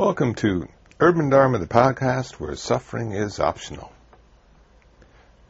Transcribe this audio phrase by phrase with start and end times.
[0.00, 0.66] Welcome to
[0.98, 3.92] Urban Dharma, the podcast where suffering is optional.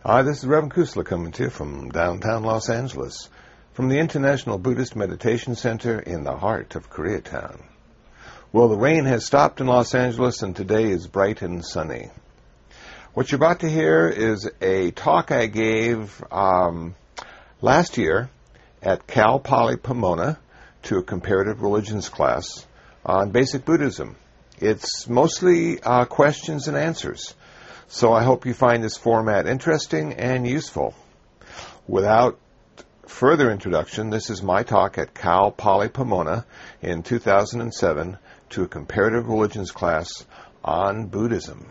[0.04, 3.28] Hi, this is Reverend Kusala coming to you from downtown Los Angeles,
[3.74, 7.62] from the International Buddhist Meditation Center in the heart of Koreatown.
[8.52, 12.10] Well, the rain has stopped in Los Angeles and today is bright and sunny.
[13.14, 16.96] What you're about to hear is a talk I gave um,
[17.62, 18.30] last year
[18.82, 20.40] at Cal Poly Pomona
[20.82, 22.66] to a comparative religions class
[23.06, 24.16] on basic Buddhism.
[24.60, 27.34] It's mostly uh, questions and answers.
[27.88, 30.94] So I hope you find this format interesting and useful.
[31.88, 32.38] Without
[33.06, 36.44] further introduction, this is my talk at Cal Poly Pomona
[36.82, 38.18] in 2007
[38.50, 40.26] to a comparative religions class
[40.62, 41.66] on Buddhism.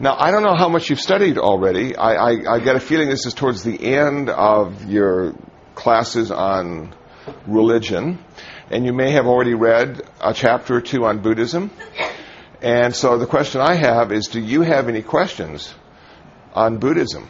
[0.00, 1.94] Now, I don't know how much you've studied already.
[1.94, 5.34] I, I, I, get a feeling this is towards the end of your
[5.74, 6.94] classes on
[7.46, 8.18] religion,
[8.70, 11.70] and you may have already read a chapter or two on Buddhism.
[12.60, 15.74] And so the question I have is do you have any questions
[16.54, 17.28] on Buddhism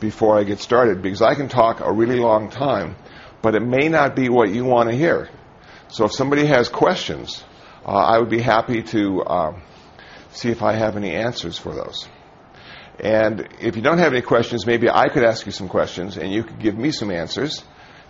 [0.00, 1.02] before I get started?
[1.02, 2.96] Because I can talk a really long time,
[3.42, 5.30] but it may not be what you want to hear.
[5.88, 7.42] So if somebody has questions,
[7.84, 9.60] uh, I would be happy to uh,
[10.32, 12.08] see if I have any answers for those.
[13.00, 16.32] And if you don't have any questions, maybe I could ask you some questions and
[16.32, 17.64] you could give me some answers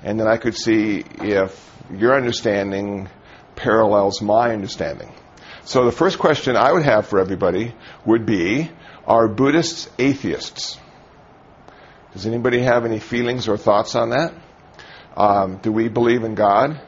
[0.04, 3.08] and then I could see if your understanding
[3.56, 5.10] parallels my understanding.
[5.64, 7.74] So the first question I would have for everybody
[8.04, 8.70] would be
[9.06, 10.78] Are Buddhists atheists?
[12.12, 14.34] Does anybody have any feelings or thoughts on that?
[15.16, 16.80] Um, do we believe in God?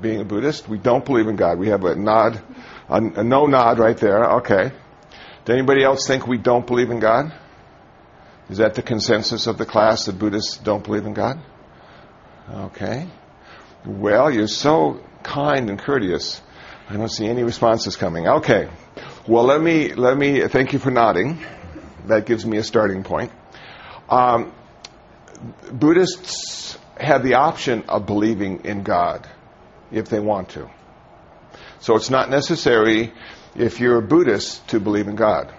[0.00, 1.58] Being a Buddhist, we don't believe in God.
[1.58, 2.40] We have a nod,
[2.88, 4.24] a, a no nod right there.
[4.36, 4.72] Okay.
[5.44, 7.32] Does anybody else think we don't believe in God?
[8.50, 11.40] Is that the consensus of the class that Buddhists don't believe in God?
[12.48, 13.08] Okay.
[13.84, 16.40] Well, you're so kind and courteous.
[16.88, 18.28] I don't see any responses coming.
[18.28, 18.68] Okay.
[19.26, 21.44] Well, let me let me thank you for nodding.
[22.06, 23.32] That gives me a starting point.
[24.08, 24.52] Um,
[25.72, 29.28] Buddhists have the option of believing in God
[29.90, 30.70] if they want to.
[31.80, 33.12] So it's not necessary
[33.56, 35.52] if you're a Buddhist to believe in God.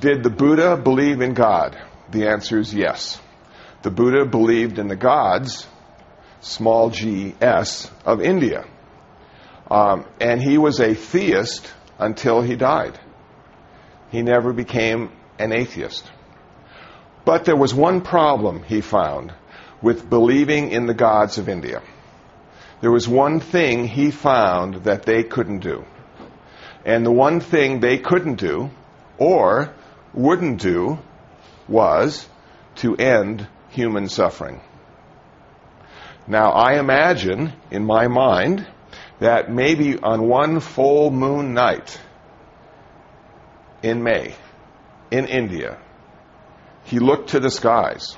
[0.00, 1.78] Did the Buddha believe in God?
[2.10, 3.18] The answer is yes.
[3.82, 5.66] The Buddha believed in the gods
[6.44, 8.64] small g s of India.
[9.70, 12.98] Um, and he was a theist until he died.
[14.10, 16.04] He never became an atheist.
[17.24, 19.32] But there was one problem he found
[19.80, 21.82] with believing in the gods of India.
[22.82, 25.84] There was one thing he found that they couldn't do.
[26.84, 28.70] And the one thing they couldn't do,
[29.16, 29.72] or
[30.12, 30.98] wouldn't do,
[31.66, 32.28] was
[32.76, 34.60] to end human suffering.
[36.26, 38.66] Now, I imagine in my mind
[39.20, 42.00] that maybe on one full moon night
[43.82, 44.34] in May
[45.10, 45.78] in India,
[46.84, 48.16] he looked to the skies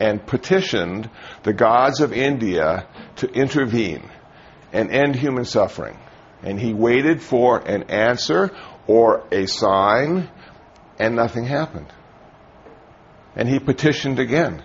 [0.00, 1.10] and petitioned
[1.42, 2.86] the gods of India
[3.16, 4.08] to intervene
[4.72, 5.98] and end human suffering.
[6.42, 8.50] And he waited for an answer
[8.86, 10.30] or a sign,
[10.98, 11.92] and nothing happened.
[13.34, 14.62] And he petitioned again.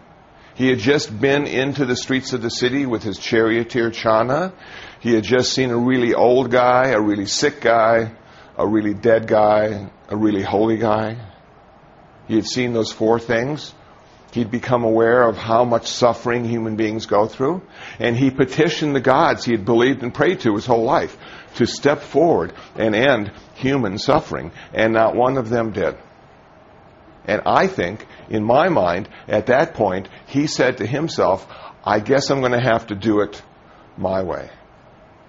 [0.55, 4.53] He had just been into the streets of the city with his charioteer Chana.
[4.99, 8.11] He had just seen a really old guy, a really sick guy,
[8.57, 11.17] a really dead guy, a really holy guy.
[12.27, 13.73] He had seen those four things.
[14.31, 17.61] He'd become aware of how much suffering human beings go through.
[17.99, 21.17] And he petitioned the gods he had believed and prayed to his whole life
[21.55, 24.51] to step forward and end human suffering.
[24.73, 25.95] And not one of them did.
[27.25, 31.47] And I think, in my mind, at that point, he said to himself,
[31.83, 33.41] I guess I'm going to have to do it
[33.97, 34.49] my way.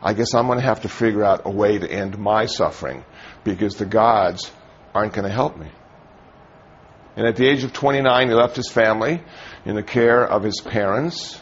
[0.02, 3.04] I guess I'm going to have to figure out a way to end my suffering
[3.42, 4.50] because the gods
[4.94, 5.68] aren't going to help me.
[7.16, 9.22] And at the age of 29, he left his family
[9.64, 11.40] in the care of his parents.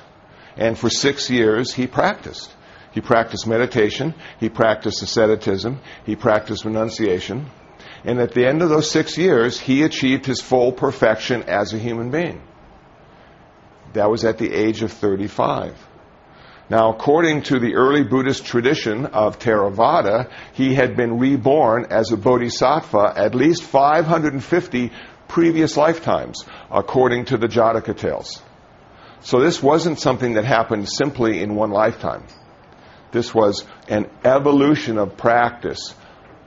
[0.56, 2.54] And for six years, he practiced.
[2.92, 4.15] He practiced meditation.
[4.38, 5.80] He practiced asceticism.
[6.04, 7.50] He practiced renunciation.
[8.04, 11.78] And at the end of those six years, he achieved his full perfection as a
[11.78, 12.43] human being.
[13.93, 15.77] That was at the age of 35.
[16.71, 22.16] Now, according to the early Buddhist tradition of Theravada, he had been reborn as a
[22.16, 24.91] bodhisattva at least 550
[25.28, 28.43] previous lifetimes, according to the Jataka tales.
[29.21, 32.25] So this wasn't something that happened simply in one lifetime.
[33.13, 35.95] This was an evolution of practice,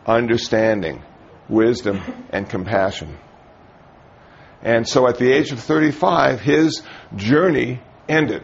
[0.05, 1.03] understanding,
[1.49, 3.17] wisdom, and compassion.
[4.61, 6.81] And so at the age of 35, his
[7.15, 8.43] journey ended.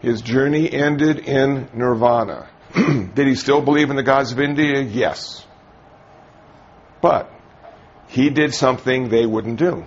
[0.00, 2.48] His journey ended in nirvana.
[2.74, 4.80] Did he still believe in the gods of India?
[4.80, 5.44] Yes.
[7.00, 7.32] But
[8.08, 9.84] he did something they wouldn't do.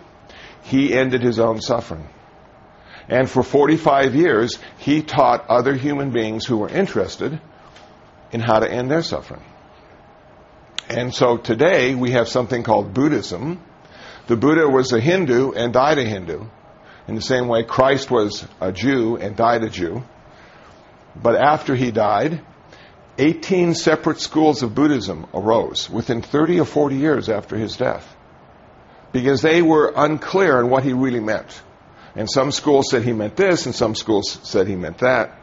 [0.63, 2.09] He ended his own suffering.
[3.07, 7.39] And for 45 years, he taught other human beings who were interested
[8.31, 9.43] in how to end their suffering.
[10.89, 13.61] And so today we have something called Buddhism.
[14.27, 16.45] The Buddha was a Hindu and died a Hindu.
[17.07, 20.03] In the same way, Christ was a Jew and died a Jew.
[21.15, 22.41] But after he died,
[23.17, 28.15] 18 separate schools of Buddhism arose within 30 or 40 years after his death
[29.15, 31.61] because they were unclear on what he really meant.
[32.15, 35.39] And some schools said he meant this, and some schools said he meant that.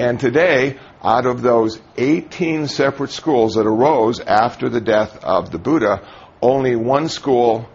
[0.00, 5.58] And today, out of those 18 separate schools that arose after the death of the
[5.58, 6.00] Buddha,
[6.40, 7.68] only one school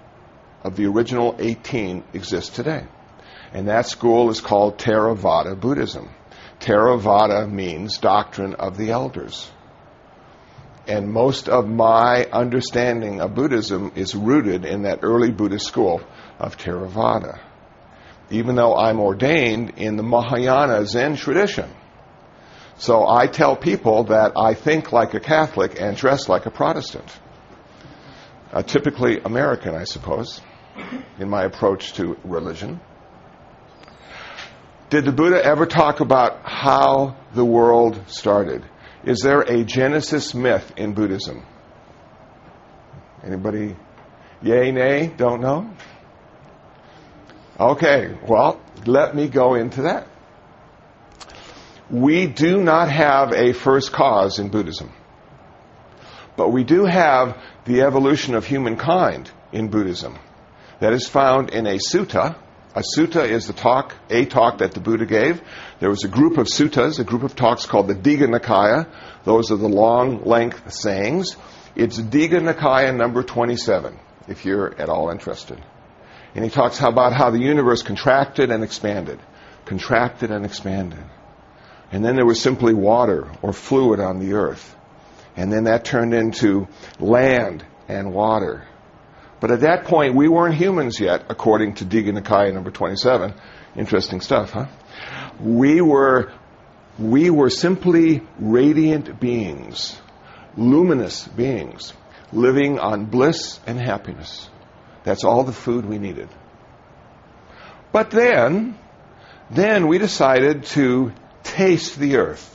[0.64, 2.84] of the original 18 exists today.
[3.54, 6.10] And that school is called Theravada Buddhism.
[6.62, 9.48] Theravada means doctrine of the elders.
[10.88, 16.02] And most of my understanding of Buddhism is rooted in that early Buddhist school
[16.40, 17.40] of Theravada.
[18.32, 21.70] Even though I'm ordained in the Mahayana Zen tradition.
[22.78, 27.10] So I tell people that I think like a Catholic and dress like a Protestant.
[28.52, 30.42] Uh, typically American, I suppose,
[31.20, 32.80] in my approach to religion.
[34.90, 38.64] Did the Buddha ever talk about how the world started?
[39.04, 41.46] Is there a Genesis myth in Buddhism?
[43.24, 43.76] Anybody?
[44.42, 45.08] Yay, nay?
[45.08, 45.74] Don't know?
[47.60, 50.08] Okay, well, let me go into that.
[51.90, 54.92] We do not have a first cause in Buddhism.
[56.36, 60.18] But we do have the evolution of humankind in Buddhism.
[60.80, 62.36] That is found in a sutta,
[62.76, 65.42] a sutta is the talk, a talk that the Buddha gave.
[65.80, 68.90] There was a group of suttas, a group of talks called the Digha Nikaya.
[69.24, 71.38] Those are the long length sayings.
[71.78, 73.98] It's Digha Nikaya number 27,
[74.28, 75.64] if you're at all interested.
[76.36, 79.22] And he talks about how the universe contracted and expanded,
[79.64, 81.04] contracted and expanded.
[81.96, 84.76] And then there was simply water or fluid on the earth.
[85.38, 86.68] And then that turned into
[87.00, 88.68] land and water.
[89.40, 93.34] But at that point, we weren't humans yet, according to Digha Nikaya number 27.
[93.78, 94.66] Interesting stuff, huh?
[95.40, 96.34] We were,
[97.00, 99.98] we were simply radiant beings,
[100.58, 101.94] luminous beings,
[102.34, 104.50] living on bliss and happiness.
[105.06, 106.28] That's all the food we needed.
[107.94, 108.78] But then,
[109.50, 111.14] then we decided to
[111.56, 112.52] taste the earth.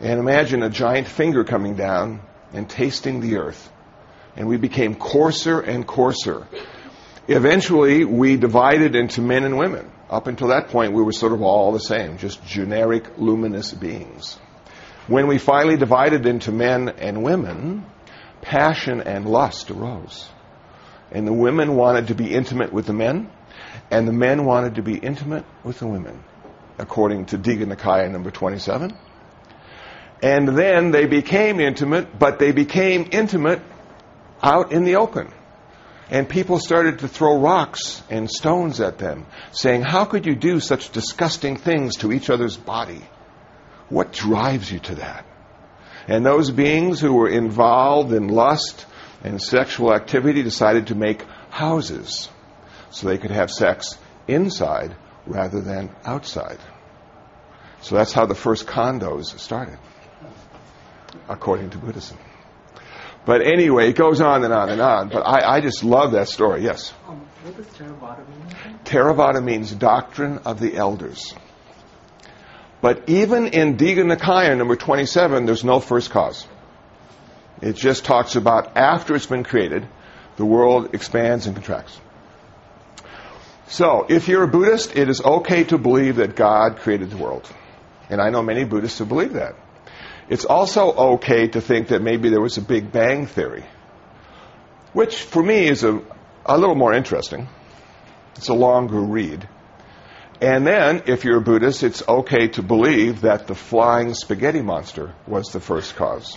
[0.00, 2.20] And imagine a giant finger coming down
[2.52, 3.70] and tasting the earth
[4.38, 6.46] and we became coarser and coarser.
[7.26, 9.90] Eventually, we divided into men and women.
[10.08, 14.38] Up until that point, we were sort of all the same, just generic luminous beings.
[15.08, 17.84] When we finally divided into men and women,
[18.40, 20.28] passion and lust arose.
[21.10, 23.28] And the women wanted to be intimate with the men,
[23.90, 26.22] and the men wanted to be intimate with the women,
[26.78, 28.96] according to Digha Nikaya number 27.
[30.22, 33.62] And then they became intimate, but they became intimate
[34.42, 35.32] out in the open.
[36.10, 40.58] And people started to throw rocks and stones at them, saying, How could you do
[40.58, 43.02] such disgusting things to each other's body?
[43.90, 45.26] What drives you to that?
[46.06, 48.86] And those beings who were involved in lust
[49.22, 52.28] and sexual activity decided to make houses
[52.90, 54.96] so they could have sex inside
[55.28, 56.58] rather than outside.
[57.82, 59.78] So that's how the first condos started,
[61.28, 62.18] according to Buddhism.
[63.24, 65.10] But anyway, it goes on and on and on.
[65.10, 66.62] But I, I just love that story.
[66.62, 66.94] Yes?
[67.06, 68.78] Um, what does Theravada mean?
[68.84, 71.34] Theravada means doctrine of the elders.
[72.80, 76.46] But even in Digha Nikaya number 27, there's no first cause.
[77.60, 79.86] It just talks about after it's been created,
[80.36, 82.00] the world expands and contracts.
[83.68, 87.46] So, if you're a Buddhist, it is okay to believe that God created the world.
[88.08, 89.56] And I know many Buddhists who believe that.
[90.30, 93.64] It's also okay to think that maybe there was a Big Bang Theory,
[94.94, 96.00] which for me is a,
[96.46, 97.46] a little more interesting.
[98.36, 99.46] It's a longer read.
[100.40, 105.14] And then, if you're a Buddhist, it's okay to believe that the flying spaghetti monster
[105.26, 106.36] was the first cause,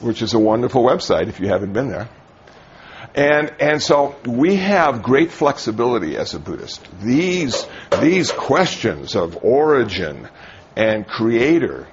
[0.00, 2.08] which is a wonderful website if you haven't been there.
[3.14, 6.86] And, and so we have great flexibility as a Buddhist.
[7.00, 7.66] These,
[8.00, 10.28] these questions of origin
[10.76, 11.88] and creator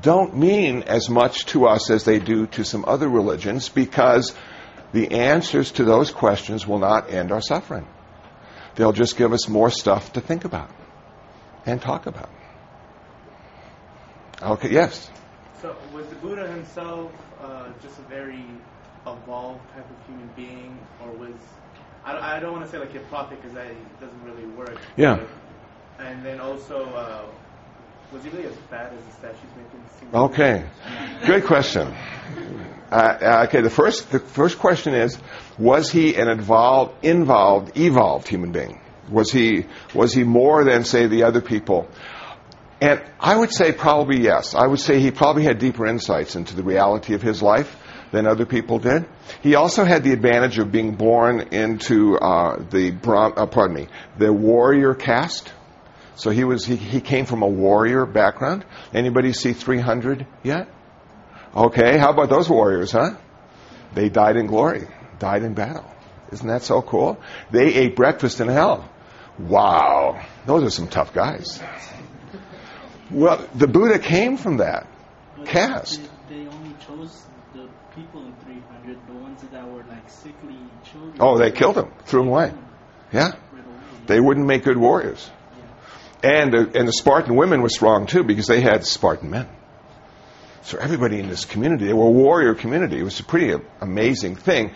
[0.00, 4.34] don't mean as much to us as they do to some other religions because
[4.92, 7.86] the answers to those questions will not end our suffering.
[8.74, 10.70] They'll just give us more stuff to think about.
[11.66, 12.30] and talk about.
[14.42, 15.10] Okay, yes.
[15.60, 18.44] So was the Buddha himself uh, just a very
[19.06, 21.34] evolved type of human being, or was
[22.04, 24.78] I, I don't want to say like a prophet because that doesn't really work.
[24.96, 25.16] Yeah.
[25.16, 27.26] But, and then also, uh,
[28.12, 30.14] was he really as fat as the statues make him seem?
[30.14, 30.64] Okay,
[31.26, 31.94] good question.
[32.90, 35.16] Uh, okay, the first the first question is:
[35.58, 38.80] Was he an involved, involved, evolved human being?
[39.10, 41.88] Was he was he more than say the other people?
[42.80, 44.54] And I would say probably yes.
[44.56, 47.76] I would say he probably had deeper insights into the reality of his life
[48.12, 49.06] than other people did.
[49.42, 53.88] He also had the advantage of being born into uh, the uh, pardon me,
[54.18, 55.52] the warrior caste.
[56.14, 58.64] So he was he, he came from a warrior background.
[58.94, 60.68] Anybody see 300 yet?
[61.54, 63.16] Okay, how about those warriors, huh?
[63.94, 64.86] They died in glory,
[65.18, 65.90] died in battle.
[66.30, 67.20] Isn't that so cool?
[67.50, 68.88] They ate breakfast in hell.
[69.38, 71.62] Wow, those are some tough guys.
[73.10, 74.86] Well, the Buddha came from that
[75.44, 76.00] caste.
[76.28, 81.01] They, they only chose the people in 300, the ones that were like sickly children.
[81.20, 82.52] Oh, they killed him, threw him away.
[83.12, 83.32] Yeah,
[84.06, 85.30] they wouldn't make good warriors.
[86.22, 89.48] And, uh, and the Spartan women were strong too because they had Spartan men.
[90.62, 92.98] So everybody in this community, they were a warrior community.
[92.98, 94.70] It was a pretty amazing thing.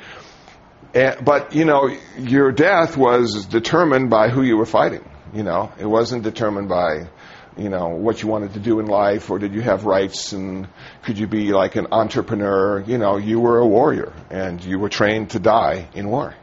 [0.94, 5.08] And, but, you know, your death was determined by who you were fighting.
[5.32, 7.08] You know, it wasn't determined by,
[7.56, 10.68] you know, what you wanted to do in life or did you have rights and
[11.02, 12.80] could you be like an entrepreneur.
[12.80, 16.34] You know, you were a warrior and you were trained to die in war.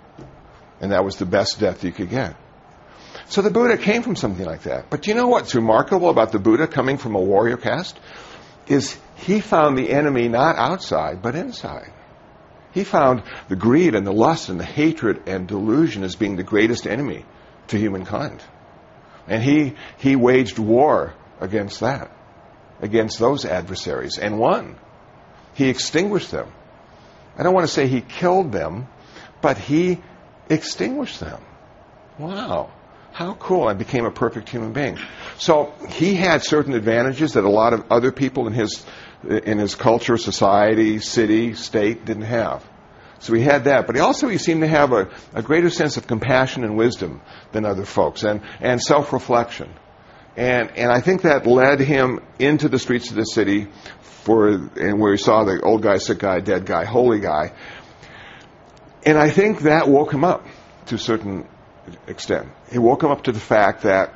[0.82, 2.36] And that was the best death you could get.
[3.27, 4.89] So the Buddha came from something like that.
[4.89, 7.98] But you know what's remarkable about the Buddha coming from a warrior caste?
[8.67, 11.91] Is he found the enemy not outside, but inside.
[12.74, 16.43] He found the greed and the lust and the hatred and delusion as being the
[16.43, 17.24] greatest enemy
[17.67, 18.41] to humankind.
[19.27, 22.12] And he, he waged war against that,
[22.82, 24.75] against those adversaries, and won.
[25.53, 26.51] He extinguished them.
[27.38, 28.88] I don't want to say he killed them,
[29.42, 30.01] but he
[30.50, 31.42] extinguished them.
[32.20, 32.72] Wow.
[33.12, 33.68] How cool.
[33.68, 34.98] I became a perfect human being.
[35.38, 38.84] So he had certain advantages that a lot of other people in his,
[39.24, 42.68] in his culture, society, city, state didn't have.
[43.20, 43.88] So he had that.
[43.88, 47.22] But he also he seemed to have a, a greater sense of compassion and wisdom
[47.51, 49.74] than other folks and, and self-reflection.
[50.36, 53.67] And, and I think that led him into the streets of the city
[54.01, 57.53] for, and where he saw the old guy, sick guy, dead guy, holy guy.
[59.05, 60.46] And I think that woke him up
[60.88, 61.48] to a certain
[62.08, 62.50] extent.
[62.72, 64.13] It woke him up to the fact that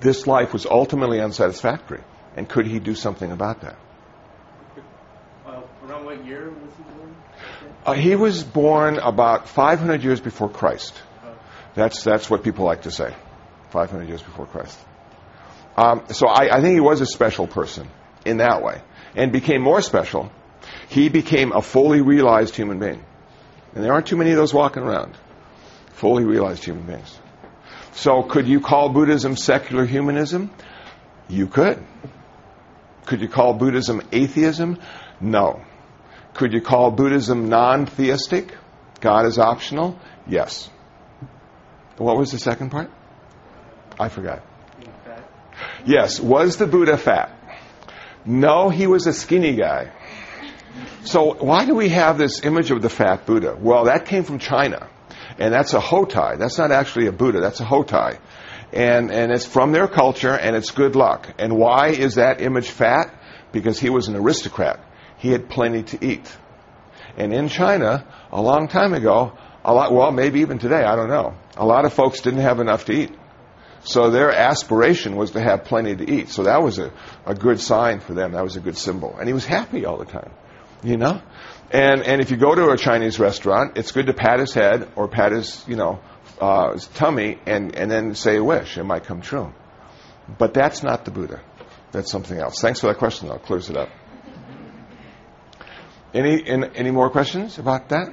[0.00, 2.02] this life was ultimately unsatisfactory.
[2.36, 3.76] And could he do something about that?
[5.88, 7.16] Around what year was he born?
[7.86, 10.94] Uh, he was born about 500 years before Christ.
[11.74, 13.14] That's, that's what people like to say.
[13.70, 14.78] 500 years before Christ.
[15.78, 17.88] Um, so I, I think he was a special person
[18.26, 18.82] in that way.
[19.14, 20.30] And became more special.
[20.88, 23.02] He became a fully realized human being.
[23.74, 25.16] And there aren't too many of those walking around.
[25.92, 27.18] Fully realized human beings.
[27.92, 30.50] So could you call Buddhism secular humanism?
[31.28, 31.82] You could.
[33.06, 34.78] Could you call Buddhism atheism?
[35.20, 35.62] No.
[36.38, 38.54] Could you call Buddhism non theistic?
[39.00, 39.98] God is optional?
[40.24, 40.70] Yes.
[41.96, 42.92] What was the second part?
[43.98, 44.44] I forgot.
[45.84, 46.20] Yes.
[46.20, 47.34] Was the Buddha fat?
[48.24, 49.90] No, he was a skinny guy.
[51.02, 53.56] So why do we have this image of the fat Buddha?
[53.60, 54.88] Well, that came from China.
[55.40, 56.38] And that's a Hotai.
[56.38, 57.40] That's not actually a Buddha.
[57.40, 58.16] That's a Hotai.
[58.72, 61.34] And, and it's from their culture and it's good luck.
[61.36, 63.12] And why is that image fat?
[63.50, 64.78] Because he was an aristocrat.
[65.18, 66.36] He had plenty to eat.
[67.16, 71.08] And in China, a long time ago, a lot, well, maybe even today, I don't
[71.08, 73.12] know, a lot of folks didn't have enough to eat.
[73.82, 76.30] So their aspiration was to have plenty to eat.
[76.30, 76.92] So that was a,
[77.26, 78.32] a good sign for them.
[78.32, 79.16] That was a good symbol.
[79.18, 80.30] And he was happy all the time.
[80.82, 81.22] You know?
[81.70, 84.88] And, and if you go to a Chinese restaurant, it's good to pat his head
[84.96, 86.00] or pat his, you know,
[86.40, 88.78] uh, his tummy and, and then say a wish.
[88.78, 89.52] It might come true.
[90.38, 91.40] But that's not the Buddha.
[91.92, 92.60] That's something else.
[92.60, 93.36] Thanks for that question, though.
[93.36, 93.88] It clears it up.
[96.14, 98.08] Any, any more questions about that?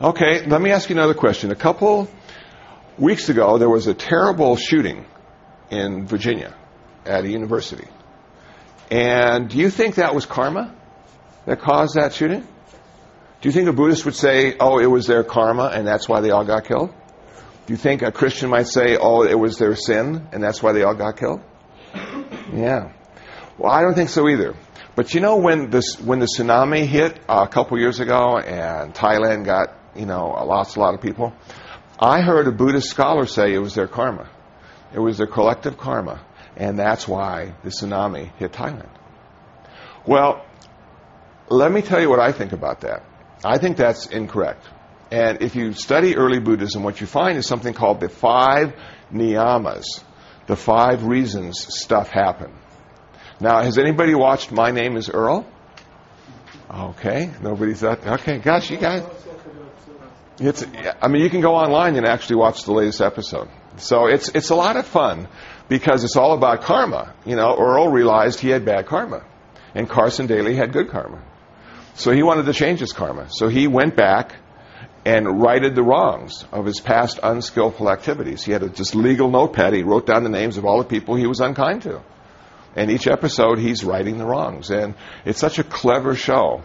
[0.00, 1.50] Okay, let me ask you another question.
[1.50, 2.08] A couple
[2.98, 5.06] weeks ago, there was a terrible shooting
[5.70, 6.54] in Virginia
[7.04, 7.86] at a university.
[8.90, 10.74] And do you think that was karma
[11.46, 12.46] that caused that shooting?
[13.40, 16.20] Do you think a Buddhist would say, oh, it was their karma and that's why
[16.20, 16.92] they all got killed?
[17.66, 20.72] Do you think a Christian might say, oh, it was their sin and that's why
[20.72, 21.40] they all got killed?
[22.52, 22.92] Yeah.
[23.58, 24.56] Well, I don't think so either.
[24.98, 28.92] But you know when this when the tsunami hit uh, a couple years ago and
[28.92, 31.32] Thailand got you know lost a lot of people,
[32.00, 34.28] I heard a Buddhist scholar say it was their karma
[34.92, 36.20] It was their collective karma.
[36.56, 38.90] And that's why the tsunami hit Thailand.
[40.04, 40.44] Well,
[41.48, 43.04] let me tell you what I think about that.
[43.44, 44.66] I think that's incorrect.
[45.12, 48.74] And if you study early Buddhism, what you find is something called the five
[49.12, 50.02] niyamas,
[50.48, 52.57] the five reasons stuff happened.
[53.40, 55.46] Now, has anybody watched My Name is Earl?
[56.70, 58.06] Okay, nobody thought.
[58.06, 59.02] Okay, gosh, you guys.
[60.40, 60.64] It's.
[61.00, 63.48] I mean, you can go online and actually watch the latest episode.
[63.76, 65.28] So it's it's a lot of fun
[65.68, 67.14] because it's all about karma.
[67.24, 69.24] You know, Earl realized he had bad karma,
[69.74, 71.22] and Carson Daly had good karma.
[71.94, 73.28] So he wanted to change his karma.
[73.30, 74.34] So he went back
[75.04, 78.44] and righted the wrongs of his past unskillful activities.
[78.44, 79.74] He had a just legal notepad.
[79.74, 82.02] He wrote down the names of all the people he was unkind to.
[82.78, 84.70] And each episode, he's righting the wrongs.
[84.70, 84.94] And
[85.24, 86.62] it's such a clever show.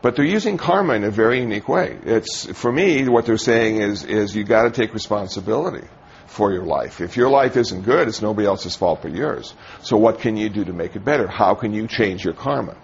[0.00, 1.98] But they're using karma in a very unique way.
[2.04, 5.88] It's, for me, what they're saying is, is you gotta take responsibility
[6.26, 7.00] for your life.
[7.00, 9.52] If your life isn't good, it's nobody else's fault but yours.
[9.82, 11.26] So what can you do to make it better?
[11.26, 12.76] How can you change your karma?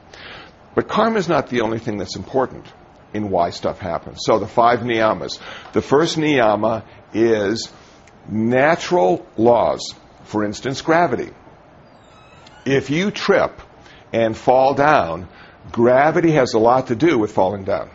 [0.74, 2.66] But karma is not the only thing that's important
[3.14, 4.18] in why stuff happens.
[4.26, 5.38] So the five niyamas.
[5.72, 6.82] The first niyama
[7.14, 7.70] is
[8.28, 9.94] natural laws.
[10.24, 11.30] For instance, gravity.
[12.66, 13.62] If you trip
[14.12, 15.28] and fall down,
[15.70, 17.90] gravity has a lot to do with falling down.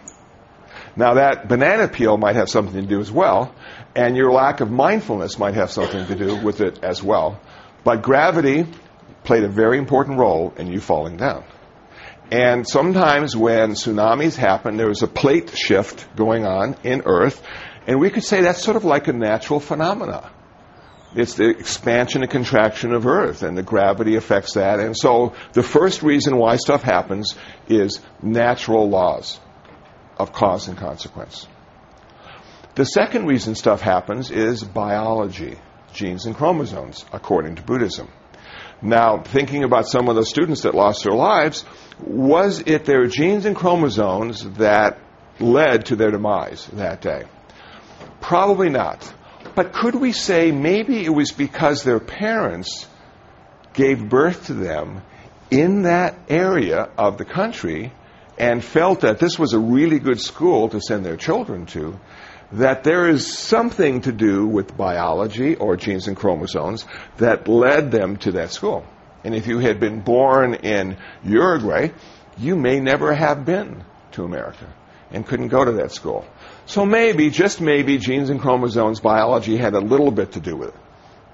[0.95, 3.53] Now that banana peel might have something to do as well,
[3.95, 7.39] and your lack of mindfulness might have something to do with it as well.
[7.83, 8.65] But gravity
[9.23, 11.43] played a very important role in you falling down.
[12.31, 17.41] And sometimes when tsunamis happen, there's a plate shift going on in Earth,
[17.87, 20.31] and we could say that's sort of like a natural phenomena.
[21.13, 24.79] It's the expansion and contraction of Earth, and the gravity affects that.
[24.79, 27.35] And so the first reason why stuff happens
[27.67, 29.39] is natural laws
[30.17, 31.47] of cause and consequence.
[32.75, 35.57] The second reason stuff happens is biology,
[35.93, 38.07] genes and chromosomes, according to Buddhism.
[38.81, 41.65] Now, thinking about some of the students that lost their lives,
[41.99, 44.97] was it their genes and chromosomes that
[45.39, 47.25] led to their demise that day?
[48.21, 49.13] Probably not.
[49.55, 52.87] But could we say maybe it was because their parents
[53.73, 55.01] gave birth to them
[55.49, 57.91] in that area of the country
[58.37, 61.99] and felt that this was a really good school to send their children to,
[62.53, 66.85] that there is something to do with biology or genes and chromosomes
[67.17, 68.85] that led them to that school.
[69.23, 71.89] And if you had been born in Uruguay,
[72.37, 73.83] you may never have been
[74.13, 74.73] to America
[75.11, 76.25] and couldn't go to that school.
[76.71, 80.69] So maybe, just maybe, genes and chromosomes, biology had a little bit to do with
[80.69, 80.81] it.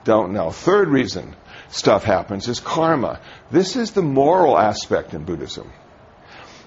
[0.03, 0.49] Don't know.
[0.49, 1.35] Third reason
[1.69, 3.19] stuff happens is karma.
[3.51, 5.71] This is the moral aspect in Buddhism.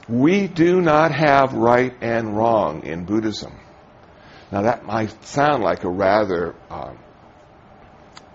[0.08, 3.58] We do not have right and wrong in Buddhism.
[4.52, 6.92] Now, that might sound like a rather uh,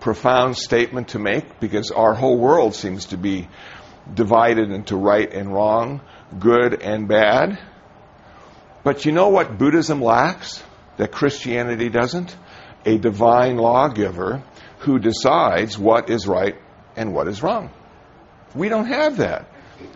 [0.00, 3.48] profound statement to make because our whole world seems to be
[4.12, 6.02] divided into right and wrong,
[6.38, 7.58] good and bad.
[8.86, 10.62] But you know what Buddhism lacks
[10.96, 12.36] that Christianity doesn't?
[12.84, 14.44] A divine lawgiver
[14.78, 16.54] who decides what is right
[16.94, 17.72] and what is wrong.
[18.54, 19.48] We don't have that.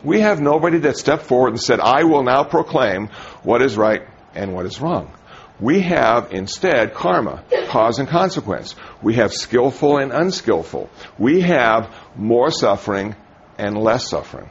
[0.03, 3.11] We have nobody that stepped forward and said, I will now proclaim
[3.45, 4.03] what is right
[4.35, 5.17] and what is wrong.
[5.61, 8.75] We have instead karma, cause and consequence.
[9.01, 10.91] We have skillful and unskillful.
[11.17, 13.15] We have more suffering
[13.57, 14.51] and less suffering.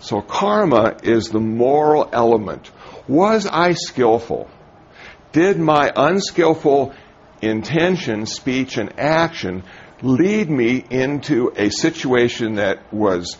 [0.00, 2.70] So karma is the moral element.
[3.08, 4.48] Was I skillful?
[5.32, 6.94] Did my unskillful
[7.40, 9.62] intention, speech, and action
[10.02, 13.36] lead me into a situation that was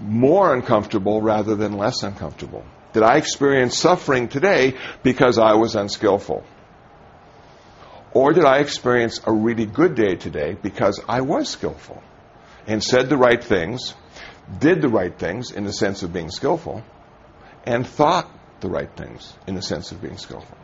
[0.00, 2.64] more uncomfortable rather than less uncomfortable?
[2.92, 6.44] Did I experience suffering today because I was unskillful?
[8.12, 12.02] Or did I experience a really good day today because I was skillful
[12.66, 13.94] and said the right things,
[14.60, 16.84] did the right things in the sense of being skillful,
[17.64, 18.30] and thought
[18.64, 20.58] the right things in the sense of being skillful?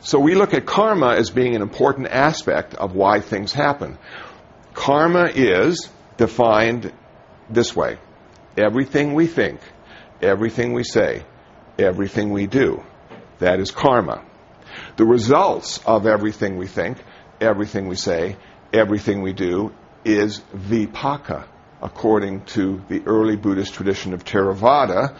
[0.00, 3.98] So we look at karma as being an important aspect of why things happen.
[4.72, 6.92] Karma is defined
[7.50, 7.98] this way
[8.56, 9.60] everything we think,
[10.22, 11.24] everything we say,
[11.78, 12.82] everything we do.
[13.38, 14.24] That is karma.
[14.96, 16.98] The results of everything we think,
[17.40, 18.36] everything we say,
[18.72, 19.72] everything we do
[20.04, 21.46] is vipaka,
[21.80, 25.16] according to the early Buddhist tradition of Theravada.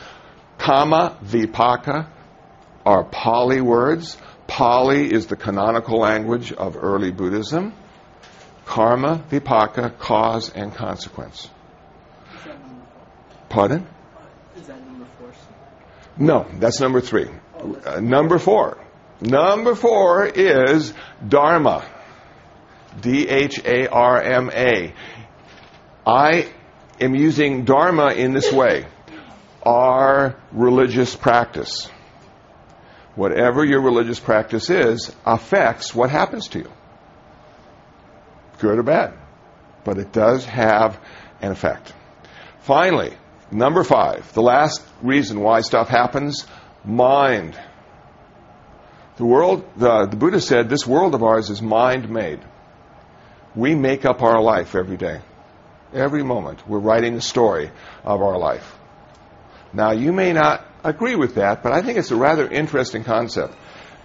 [0.59, 2.09] Kamma, vipaka
[2.85, 4.16] are Pali words.
[4.47, 7.73] Pali is the canonical language of early Buddhism.
[8.64, 11.49] Karma, vipaka, cause and consequence.
[13.49, 13.87] Pardon?
[14.57, 15.33] Is that number four?
[16.18, 17.29] No, that's number three.
[17.85, 18.79] Uh, number four.
[19.21, 20.92] Number four is
[21.27, 21.85] Dharma.
[23.01, 24.94] D H A R M A.
[26.07, 26.49] I
[27.01, 28.87] am using Dharma in this way.
[29.62, 31.88] Our religious practice,
[33.14, 36.71] whatever your religious practice is, affects what happens to you.
[38.59, 39.14] Good or bad.
[39.85, 40.99] But it does have
[41.40, 41.92] an effect.
[42.61, 43.12] Finally,
[43.51, 46.47] number five, the last reason why stuff happens
[46.85, 47.59] mind.
[49.16, 52.40] The world, the, the Buddha said, this world of ours is mind made.
[53.57, 55.21] We make up our life every day.
[55.92, 56.68] Every moment.
[56.68, 57.71] We're writing the story
[58.05, 58.78] of our life.
[59.72, 63.54] Now, you may not agree with that, but I think it's a rather interesting concept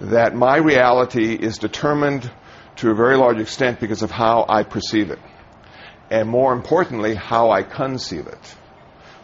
[0.02, 2.30] that my reality is determined
[2.78, 5.20] to a very large extent because of how I perceive it.
[6.10, 8.56] And more importantly, how I conceive it.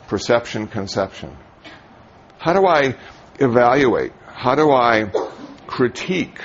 [0.08, 1.36] Perception, conception.
[2.38, 2.96] How do I
[3.40, 4.14] evaluate?
[4.28, 5.12] How do I
[5.68, 6.40] critique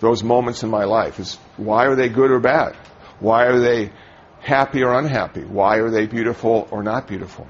[0.00, 1.18] those moments in my life?
[1.18, 2.76] Is, why are they good or bad?
[3.20, 3.92] Why are they
[4.40, 5.44] happy or unhappy?
[5.44, 7.48] Why are they beautiful or not beautiful?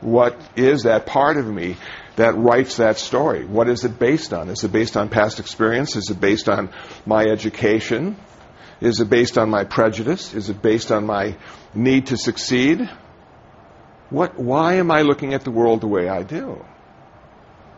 [0.00, 1.76] What is that part of me
[2.16, 3.44] that writes that story?
[3.44, 4.48] What is it based on?
[4.48, 5.96] Is it based on past experience?
[5.96, 6.70] Is it based on
[7.04, 8.16] my education?
[8.80, 10.32] Is it based on my prejudice?
[10.32, 11.36] Is it based on my
[11.74, 12.88] need to succeed?
[14.08, 16.64] What, why am I looking at the world the way I do?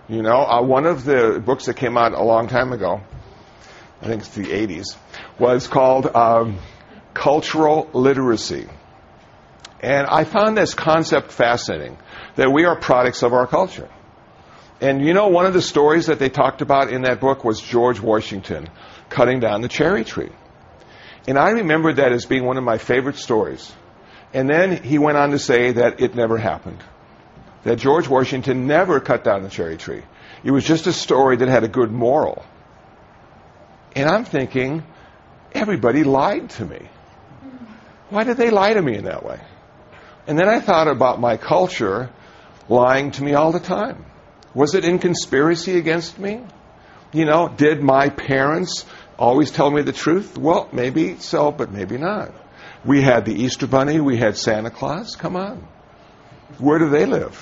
[0.08, 3.00] You know, uh, one of the books that came out a long time ago,
[4.00, 4.96] I think it's the 80s,
[5.38, 6.58] was called um,
[7.14, 8.68] Cultural Literacy.
[9.82, 11.98] And I found this concept fascinating
[12.36, 13.90] that we are products of our culture.
[14.80, 17.60] And you know, one of the stories that they talked about in that book was
[17.60, 18.68] George Washington
[19.08, 20.30] cutting down the cherry tree.
[21.28, 23.72] And I remember that as being one of my favorite stories.
[24.32, 26.82] And then he went on to say that it never happened.
[27.64, 30.02] That George Washington never cut down the cherry tree.
[30.42, 32.44] It was just a story that had a good moral.
[33.94, 34.84] And I'm thinking,
[35.52, 36.88] everybody lied to me.
[38.10, 39.40] Why did they lie to me in that way?
[40.26, 42.10] And then I thought about my culture
[42.68, 44.04] lying to me all the time.
[44.54, 46.42] Was it in conspiracy against me?
[47.12, 48.84] You know, did my parents
[49.18, 50.38] always tell me the truth?
[50.38, 52.32] Well, maybe so, but maybe not.
[52.84, 55.16] We had the Easter Bunny, we had Santa Claus.
[55.16, 55.66] Come on.
[56.58, 57.34] Where do they live?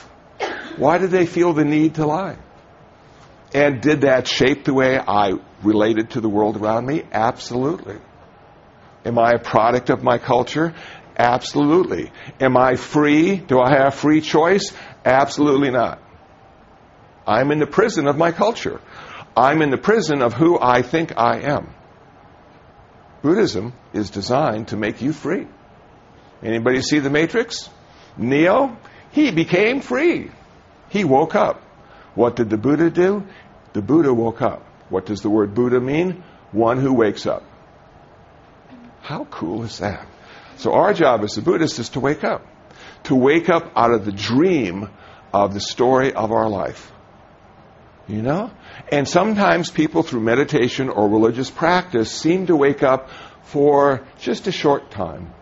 [0.77, 2.37] Why did they feel the need to lie?
[3.53, 7.03] And did that shape the way I related to the world around me?
[7.12, 7.99] Absolutely.
[9.05, 10.75] Am I a product of my culture?
[11.18, 12.12] Absolutely.
[12.40, 13.37] Am I free?
[13.37, 14.73] Do I have free choice?
[15.05, 16.03] Absolutely not.
[17.27, 18.81] I'm in the prison of my culture.
[19.37, 21.73] I'm in the prison of who I think I am.
[23.23, 25.46] Buddhism is designed to make you free.
[26.42, 27.68] Anybody see the Matrix?
[28.16, 28.77] Neo,
[29.12, 30.31] he became free.
[30.88, 31.62] He woke up.
[32.14, 33.27] What did the Buddha do?
[33.73, 34.64] The Buddha woke up.
[34.88, 36.25] What does the word Buddha mean?
[36.51, 37.44] One who wakes up.
[39.03, 40.07] How cool is that?
[40.61, 42.46] So our job as a Buddhist is to wake up.
[43.05, 44.90] To wake up out of the dream
[45.33, 46.92] of the story of our life.
[48.07, 48.51] You know?
[48.92, 53.09] And sometimes people through meditation or religious practice seem to wake up
[53.44, 55.33] for just a short time.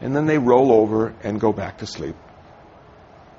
[0.00, 2.16] And then they roll over and go back to sleep.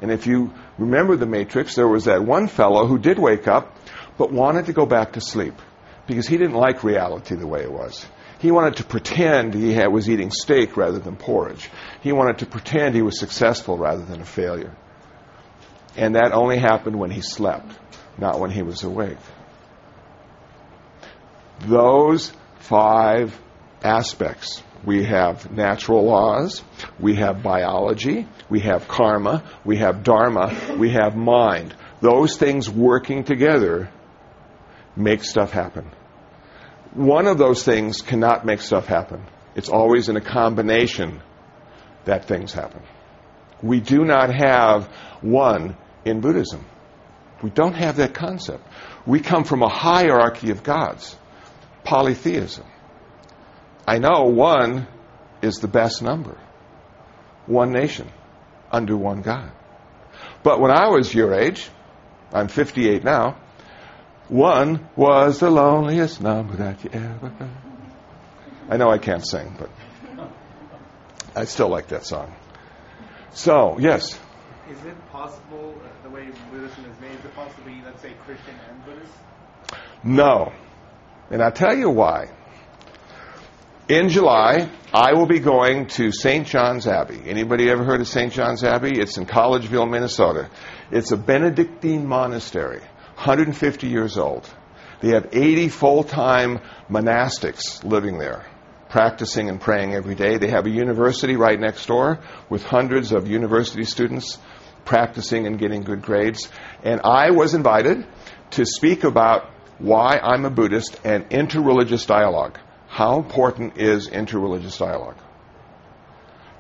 [0.01, 3.75] And if you remember the Matrix, there was that one fellow who did wake up,
[4.17, 5.55] but wanted to go back to sleep
[6.07, 8.05] because he didn't like reality the way it was.
[8.45, 11.67] He wanted to pretend he had, was eating steak rather than porridge.
[12.01, 14.71] He wanted to pretend he was successful rather than a failure.
[15.97, 17.71] And that only happened when he slept,
[18.19, 19.17] not when he was awake.
[21.61, 23.35] Those five
[23.83, 24.61] aspects.
[24.85, 26.61] We have natural laws,
[26.99, 31.73] we have biology, we have karma, we have dharma, we have mind.
[31.99, 33.89] Those things working together
[34.95, 35.89] make stuff happen
[36.95, 39.25] one of those things cannot make stuff happen.
[39.55, 41.21] It's always in a combination
[42.05, 42.81] that things happen.
[43.61, 44.85] We do not have
[45.21, 46.65] one in Buddhism.
[47.43, 48.65] We don't have that concept.
[49.05, 51.15] We come from a hierarchy of gods,
[51.83, 52.65] polytheism.
[53.87, 54.87] I know one
[55.41, 56.39] is the best number.
[57.45, 58.09] One nation
[58.71, 59.51] under one God.
[60.43, 61.69] But when I was your age,
[62.33, 63.37] I'm 58 now,
[64.27, 67.49] one was the loneliest number that you ever heard.
[68.69, 69.69] I know I can't sing, but
[71.35, 72.33] I still like that song.
[73.31, 74.17] So, yes.
[74.69, 78.01] Is it possible, uh, the way Buddhism is made, is it possible to be, let's
[78.01, 79.13] say, Christian and Buddhist?
[80.03, 80.53] No.
[81.29, 82.29] And I'll tell you why.
[83.87, 86.47] In July, I will be going to St.
[86.47, 87.21] John's Abbey.
[87.25, 88.33] Anybody ever heard of St.
[88.33, 88.99] John's Abbey?
[88.99, 90.49] It's in Collegeville, Minnesota.
[90.89, 92.81] It's a Benedictine monastery.
[93.15, 94.49] 150 years old.
[95.01, 98.45] They have 80 full time monastics living there,
[98.89, 100.37] practicing and praying every day.
[100.37, 104.37] They have a university right next door with hundreds of university students
[104.85, 106.47] practicing and getting good grades.
[106.83, 108.05] And I was invited
[108.51, 109.49] to speak about
[109.79, 112.57] why I'm a Buddhist and interreligious dialogue.
[112.87, 115.17] How important is interreligious dialogue?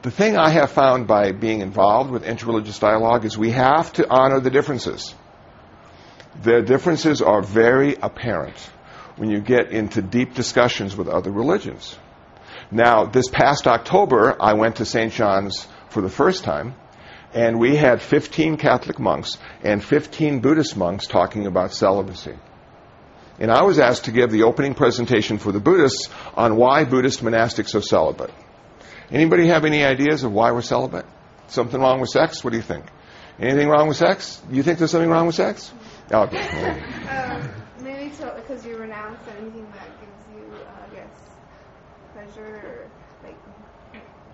[0.01, 4.07] The thing I have found by being involved with interreligious dialogue is we have to
[4.09, 5.15] honor the differences.
[6.41, 8.57] The differences are very apparent
[9.15, 11.97] when you get into deep discussions with other religions.
[12.71, 15.13] Now, this past October, I went to St.
[15.13, 16.75] John's for the first time,
[17.33, 22.35] and we had 15 Catholic monks and 15 Buddhist monks talking about celibacy.
[23.39, 27.21] And I was asked to give the opening presentation for the Buddhists on why Buddhist
[27.21, 28.31] monastics are celibate.
[29.11, 31.05] Anybody have any ideas of why we're celibate?
[31.47, 32.43] Something wrong with sex?
[32.43, 32.85] What do you think?
[33.39, 34.41] Anything wrong with sex?
[34.49, 35.71] You think there's something wrong with sex?
[36.11, 36.79] Okay.
[37.09, 37.49] um,
[37.81, 41.09] maybe so, because you renounce anything that gives you, uh, I guess,
[42.13, 42.89] pleasure or
[43.23, 43.37] like.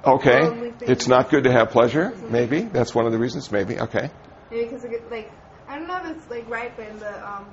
[0.04, 0.74] Okay.
[0.82, 2.14] It's not good to have pleasure.
[2.30, 3.52] Maybe that's one of the reasons.
[3.52, 3.80] Maybe.
[3.80, 4.10] Okay.
[4.50, 5.32] Maybe because like
[5.68, 7.46] I don't know if it's like right, but in the um,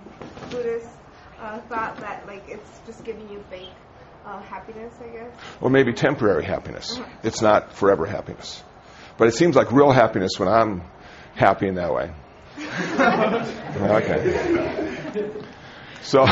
[0.50, 0.88] Buddhist
[1.40, 3.68] uh, thought that like it's just giving you fake
[4.26, 5.30] uh, happiness, I guess.
[5.60, 6.98] Or maybe temporary happiness.
[6.98, 7.08] Uh-huh.
[7.22, 8.62] It's not forever happiness.
[9.16, 10.82] But it seems like real happiness when I'm
[11.34, 12.10] happy in that way.
[13.78, 14.52] Okay.
[16.02, 16.26] So,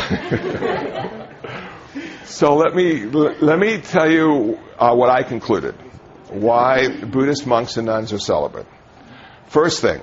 [2.25, 5.75] so let me let me tell you uh, what I concluded.
[6.31, 8.67] Why Buddhist monks and nuns are celibate.
[9.47, 10.01] First thing,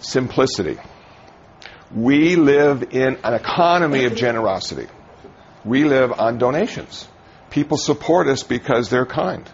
[0.00, 0.78] simplicity.
[1.94, 4.86] We live in an economy of generosity.
[5.64, 7.08] We live on donations.
[7.50, 9.48] People support us because they're kind.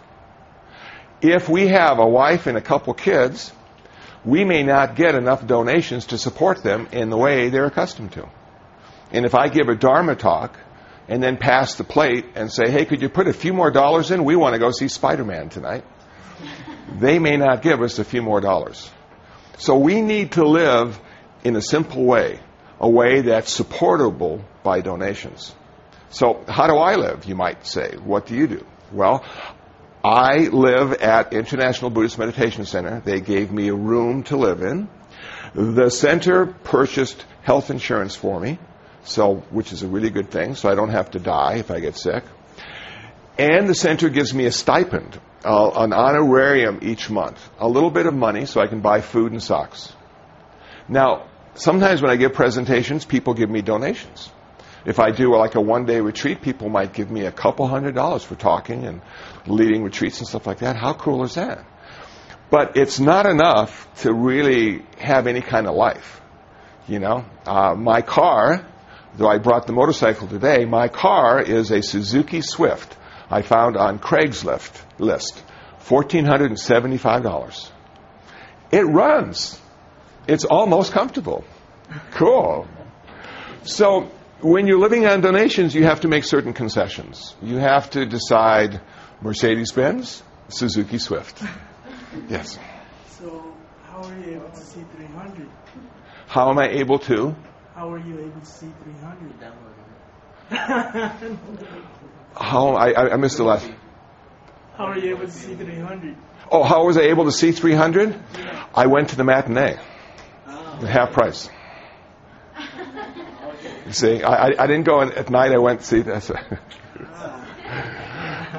[1.21, 3.51] If we have a wife and a couple kids,
[4.25, 8.29] we may not get enough donations to support them in the way they're accustomed to.
[9.11, 10.57] And if I give a Dharma talk
[11.07, 14.11] and then pass the plate and say, hey, could you put a few more dollars
[14.11, 14.23] in?
[14.23, 15.83] We want to go see Spider Man tonight.
[16.99, 18.89] they may not give us a few more dollars.
[19.57, 20.99] So we need to live
[21.43, 22.39] in a simple way,
[22.79, 25.53] a way that's supportable by donations.
[26.09, 27.95] So, how do I live, you might say?
[27.97, 28.65] What do you do?
[28.91, 29.25] Well,
[30.03, 33.01] I live at International Buddhist Meditation Center.
[33.05, 34.89] They gave me a room to live in.
[35.55, 38.59] The center purchased health insurance for me,
[39.05, 41.79] so which is a really good thing, so I don't have to die if I
[41.79, 42.25] get sick.
[43.37, 48.05] And the center gives me a stipend, uh, an honorarium each month, a little bit
[48.05, 49.93] of money so I can buy food and socks.
[50.89, 54.29] Now, sometimes when I give presentations, people give me donations.
[54.85, 57.95] If I do like a one day retreat, people might give me a couple hundred
[57.95, 59.01] dollars for talking and
[59.45, 60.75] leading retreats and stuff like that.
[60.75, 61.65] How cool is that?
[62.49, 66.21] But it's not enough to really have any kind of life.
[66.87, 68.67] You know, uh, my car,
[69.15, 72.95] though I brought the motorcycle today, my car is a Suzuki Swift
[73.29, 75.41] I found on Craigslist list,
[75.79, 77.71] fourteen hundred and seventy-five dollars.
[78.71, 79.59] It runs.
[80.27, 81.43] It's almost comfortable.
[82.11, 82.67] Cool.
[83.63, 87.35] So when you're living on donations, you have to make certain concessions.
[87.41, 88.81] You have to decide
[89.23, 91.41] Mercedes Benz, Suzuki Swift.
[92.27, 92.59] Yes.
[93.07, 93.55] So,
[93.85, 95.49] how are you able to see 300?
[96.27, 97.33] How am I able to?
[97.73, 99.33] How are you able to see 300?
[102.35, 103.71] how I, I missed the last.
[104.75, 106.17] How are you able to see 300?
[106.51, 108.09] Oh, how was I able to see 300?
[108.09, 108.67] Yeah.
[108.75, 109.79] I went to the matinee,
[110.47, 110.85] oh.
[110.85, 111.49] half price.
[113.85, 115.53] You see, I, I didn't go in, at night.
[115.53, 116.29] I went to see this.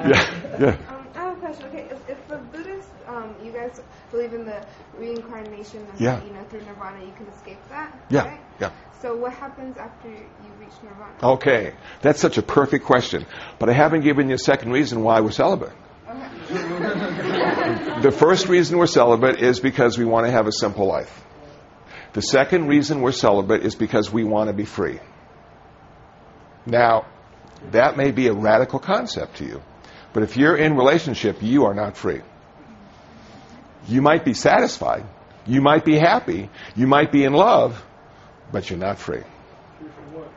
[0.05, 0.77] yeah, yeah.
[0.89, 1.65] Um, I have a question.
[1.67, 4.65] Okay, if, if the Buddhist, um, you guys believe in the
[4.97, 6.23] reincarnation, and yeah.
[6.23, 7.97] you know through nirvana you can escape that.
[8.09, 8.39] Yeah, right?
[8.59, 8.71] yeah.
[9.01, 11.13] So what happens after you reach nirvana?
[11.35, 13.25] Okay, that's such a perfect question,
[13.59, 15.73] but I haven't given you a second reason why we're celibate.
[18.01, 21.23] the first reason we're celibate is because we want to have a simple life.
[22.13, 24.99] The second reason we're celibate is because we want to be free.
[26.65, 27.05] Now,
[27.71, 29.61] that may be a radical concept to you,
[30.15, 32.21] but if you're in relationship, you are not free.
[33.85, 35.03] You might be satisfied,
[35.45, 37.83] you might be happy, you might be in love,
[38.49, 39.23] but you're not free.
[39.77, 40.27] Free what?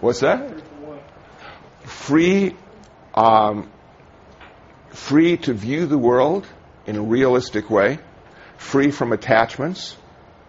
[0.00, 0.50] What's that?
[0.50, 1.88] Free, what?
[1.88, 2.56] free,
[3.14, 3.70] um,
[4.88, 6.44] free to view the world
[6.84, 8.00] in a realistic way,
[8.56, 9.96] free from attachments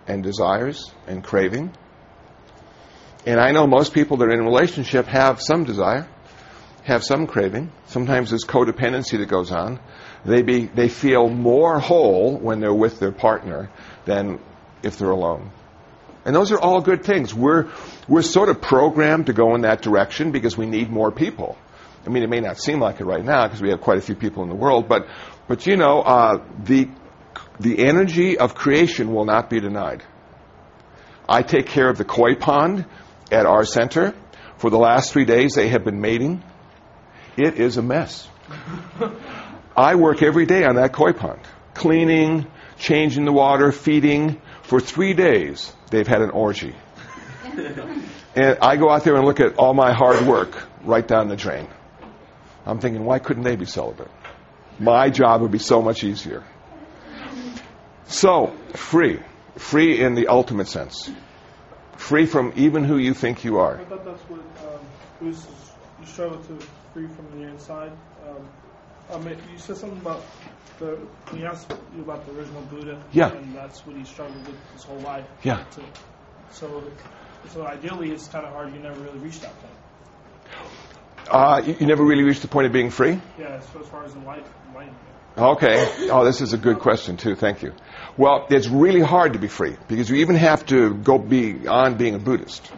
[0.08, 1.72] and desires and craving
[3.28, 6.08] and I know most people that are in a relationship have some desire,
[6.88, 7.70] have some craving.
[7.88, 9.78] Sometimes there's codependency that goes on.
[10.24, 13.70] They, be, they feel more whole when they're with their partner
[14.06, 14.40] than
[14.84, 15.52] if they're alone.
[16.24, 17.34] And those are all good things.
[17.34, 17.70] We're,
[18.08, 21.58] we're sort of programmed to go in that direction because we need more people.
[22.06, 24.02] I mean, it may not seem like it right now because we have quite a
[24.02, 25.08] few people in the world, but,
[25.50, 26.90] but you know, uh, the,
[27.60, 30.06] the energy of creation will not be denied.
[31.28, 32.86] I take care of the koi pond
[33.30, 34.14] at our center.
[34.56, 36.44] For the last three days, they have been mating.
[37.38, 38.28] It is a mess.
[39.76, 41.40] I work every day on that koi pond,
[41.76, 42.48] cleaning,
[42.80, 44.42] changing the water, feeding.
[44.64, 46.76] For three days, they've had an orgy.
[48.36, 51.36] and I go out there and look at all my hard work right down the
[51.36, 51.68] drain.
[52.66, 54.12] I'm thinking, why couldn't they be celibate?
[54.80, 56.44] My job would be so much easier.
[58.08, 59.20] So, free.
[59.58, 61.10] Free in the ultimate sense.
[61.98, 63.80] Free from even who you think you are.
[63.80, 64.42] I thought that's what
[65.22, 66.60] um, struggle to
[66.98, 67.92] free from the inside.
[68.28, 68.50] Um,
[69.12, 70.24] I mean, you said something about
[70.80, 70.98] the
[71.30, 73.00] when you asked you about the original Buddha.
[73.12, 73.32] Yeah.
[73.34, 75.26] And that's what he struggled with his whole life.
[75.44, 75.64] Yeah.
[75.64, 75.82] To,
[76.52, 76.84] so,
[77.50, 78.74] so ideally, it's kind of hard.
[78.74, 79.74] You never really reach that point.
[81.30, 83.22] Uh, you, you never really reached the point of being free?
[83.38, 83.60] Yeah.
[83.60, 84.96] So as far as enlightenment.
[85.38, 86.10] Okay.
[86.10, 87.36] Oh, this is a good question, too.
[87.36, 87.74] Thank you.
[88.18, 92.16] Well, it's really hard to be free because you even have to go beyond being
[92.16, 92.72] a Buddhist.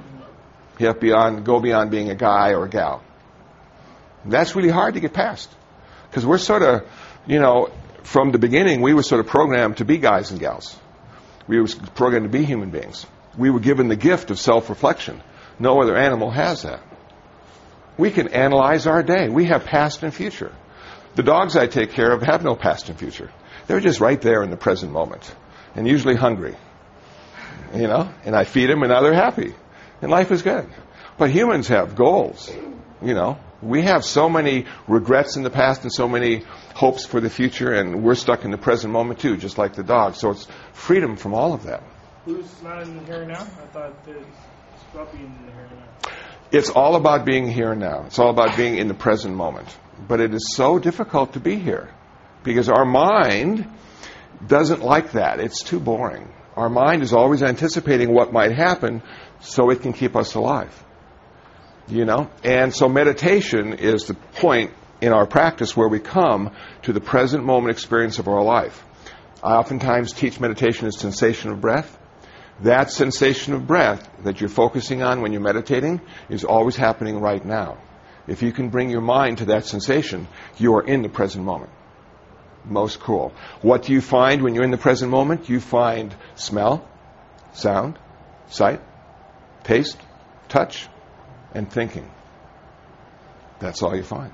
[0.78, 3.02] You have to beyond, go beyond being a guy or a gal.
[4.26, 5.50] That's really hard to get past
[6.10, 6.88] because we're sort of,
[7.26, 7.72] you know,
[8.04, 10.78] from the beginning, we were sort of programmed to be guys and gals.
[11.48, 13.06] We were programmed to be human beings.
[13.38, 15.22] We were given the gift of self reflection.
[15.60, 16.82] No other animal has that.
[17.98, 19.30] We can analyze our day.
[19.30, 20.54] We have past and future.
[21.16, 23.32] The dogs I take care of have no past and future.
[23.68, 25.36] They're just right there in the present moment
[25.76, 26.56] and usually hungry.
[27.76, 29.54] You know, and I feed them and now they're happy.
[30.02, 30.68] And life is good.
[31.18, 32.50] But humans have goals.
[33.02, 36.44] You know, we have so many regrets in the past and so many
[36.76, 39.84] hopes for the future, and we're stuck in the present moment too, just like the
[39.84, 40.16] dog.
[40.16, 41.84] So it's freedom from all of that.
[42.26, 43.42] Who's not in the here now?
[43.42, 43.94] I thought
[44.94, 46.12] about being in the here now.
[46.52, 48.06] It's all about being here now.
[48.06, 49.68] It's all about being in the present moment.
[50.08, 51.94] But it is so difficult to be here
[52.44, 53.68] because our mind
[54.48, 55.40] doesn't like that.
[55.40, 56.34] It's too boring.
[56.56, 59.04] Our mind is always anticipating what might happen
[59.42, 60.74] so it can keep us alive.
[61.90, 62.30] You know?
[62.44, 64.72] And so meditation is the point
[65.02, 66.52] in our practice where we come
[66.84, 68.84] to the present moment experience of our life.
[69.42, 71.98] I oftentimes teach meditation as sensation of breath.
[72.62, 77.44] That sensation of breath that you're focusing on when you're meditating is always happening right
[77.44, 77.78] now.
[78.28, 81.72] If you can bring your mind to that sensation, you are in the present moment.
[82.66, 83.34] Most cool.
[83.62, 85.48] What do you find when you're in the present moment?
[85.48, 86.88] You find smell,
[87.54, 87.98] sound,
[88.50, 88.82] sight,
[89.64, 89.98] taste,
[90.50, 90.90] touch,
[91.54, 92.10] and thinking.
[93.60, 94.34] That's all you find.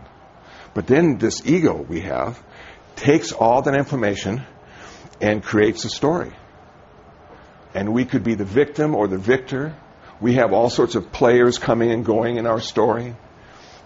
[0.73, 2.41] But then this ego we have
[2.95, 4.45] takes all that information
[5.21, 6.31] and creates a story.
[7.73, 9.75] And we could be the victim or the victor.
[10.21, 13.15] We have all sorts of players coming and going in our story.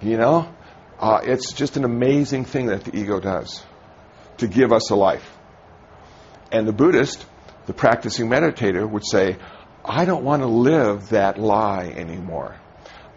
[0.01, 0.53] You know?
[0.99, 3.63] Uh, it's just an amazing thing that the ego does
[4.37, 5.37] to give us a life.
[6.51, 7.25] And the Buddhist,
[7.67, 9.37] the practicing meditator, would say,
[9.85, 12.59] I don't want to live that lie anymore.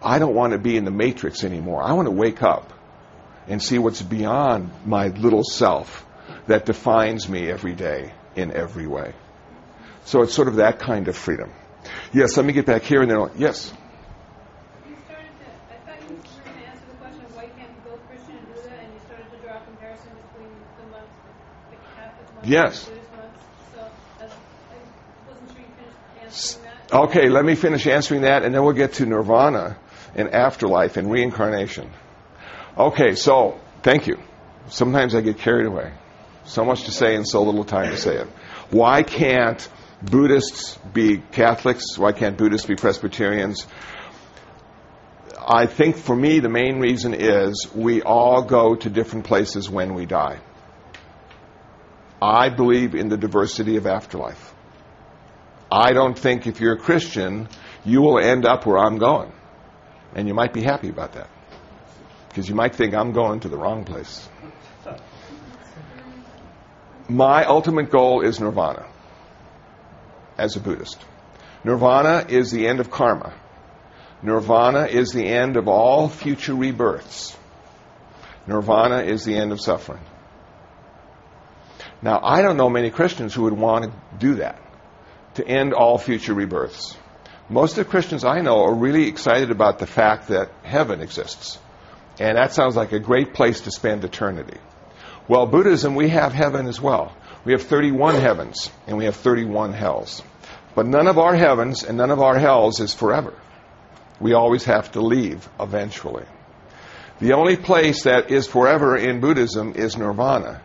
[0.02, 1.82] I don't want to be in the matrix anymore.
[1.82, 2.72] I want to wake up
[3.48, 6.06] and see what's beyond my little self
[6.46, 9.14] that defines me every day in every way.
[10.04, 11.52] So it's sort of that kind of freedom.
[12.12, 13.72] Yes, let me get back here and then, yes.
[14.88, 17.50] You started to, I thought you were going to answer the question of why you
[17.56, 20.86] can't be both Christian and Buddha, and you started to draw a comparison between the
[20.90, 21.12] months,
[21.70, 22.88] the Catholic months Yes.
[22.88, 23.44] and the Buddhist months.
[23.74, 26.94] So that's, I wasn't sure you finished answering that.
[26.94, 29.76] Okay, let me finish answering that and then we'll get to nirvana
[30.14, 31.90] and afterlife and reincarnation.
[32.76, 34.18] Okay, so thank you.
[34.68, 35.92] Sometimes I get carried away.
[36.44, 38.28] So much to say and so little time to say it.
[38.70, 39.68] Why can't
[40.02, 41.96] Buddhists be Catholics?
[41.96, 43.66] Why can't Buddhists be Presbyterians?
[45.38, 49.94] I think for me the main reason is we all go to different places when
[49.94, 50.38] we die.
[52.20, 54.54] I believe in the diversity of afterlife.
[55.70, 57.48] I don't think if you're a Christian,
[57.84, 59.32] you will end up where I'm going.
[60.14, 61.28] And you might be happy about that.
[62.28, 64.28] Because you might think I'm going to the wrong place.
[67.08, 68.86] My ultimate goal is nirvana
[70.38, 71.04] as a Buddhist.
[71.64, 73.34] Nirvana is the end of karma.
[74.22, 77.36] Nirvana is the end of all future rebirths.
[78.46, 80.02] Nirvana is the end of suffering.
[82.00, 84.60] Now, I don't know many Christians who would want to do that,
[85.34, 86.96] to end all future rebirths.
[87.52, 91.58] Most of the Christians I know are really excited about the fact that heaven exists.
[92.18, 94.56] And that sounds like a great place to spend eternity.
[95.28, 97.14] Well, Buddhism, we have heaven as well.
[97.44, 100.22] We have 31 heavens and we have 31 hells.
[100.74, 103.34] But none of our heavens and none of our hells is forever.
[104.18, 106.24] We always have to leave eventually.
[107.20, 110.62] The only place that is forever in Buddhism is nirvana.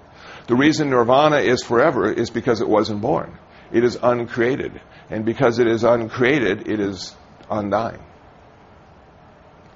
[0.47, 3.37] The reason nirvana is forever is because it wasn't born.
[3.73, 4.79] It is uncreated.
[5.09, 7.15] And because it is uncreated, it is
[7.49, 8.03] undying.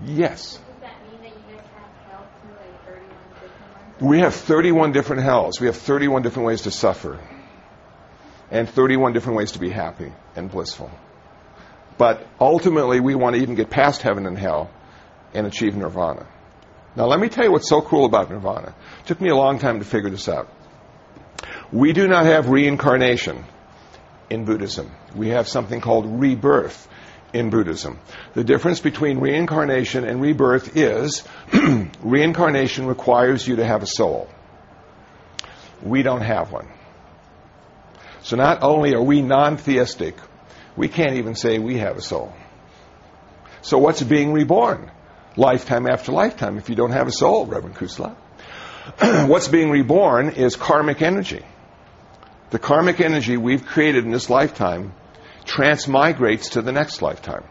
[0.03, 0.59] Yes.
[0.81, 2.25] That that have
[2.57, 3.03] like 31
[3.39, 4.01] different ones?
[4.01, 5.61] We have 31 different hells.
[5.61, 7.19] We have 31 different ways to suffer.
[8.49, 10.91] And 31 different ways to be happy and blissful.
[11.97, 14.69] But ultimately, we want to even get past heaven and hell
[15.33, 16.27] and achieve nirvana.
[16.95, 18.75] Now, let me tell you what's so cool about nirvana.
[19.01, 20.49] It took me a long time to figure this out.
[21.71, 23.45] We do not have reincarnation
[24.31, 24.89] in Buddhism.
[25.13, 26.87] We have something called rebirth
[27.33, 27.99] in Buddhism.
[28.33, 31.23] The difference between reincarnation and rebirth is
[32.01, 34.29] reincarnation requires you to have a soul.
[35.83, 36.69] We don't have one.
[38.23, 40.15] So not only are we non theistic,
[40.77, 42.33] we can't even say we have a soul.
[43.61, 44.89] So what's being reborn?
[45.35, 48.15] Lifetime after lifetime if you don't have a soul, Reverend Kusala.
[49.27, 51.43] what's being reborn is karmic energy.
[52.51, 54.93] The karmic energy we've created in this lifetime
[55.45, 57.45] transmigrates to the next lifetime.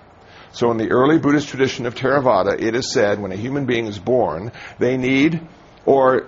[0.52, 3.86] So in the early Buddhist tradition of Theravada, it is said when a human being
[3.86, 5.40] is born, they need,
[5.86, 6.26] or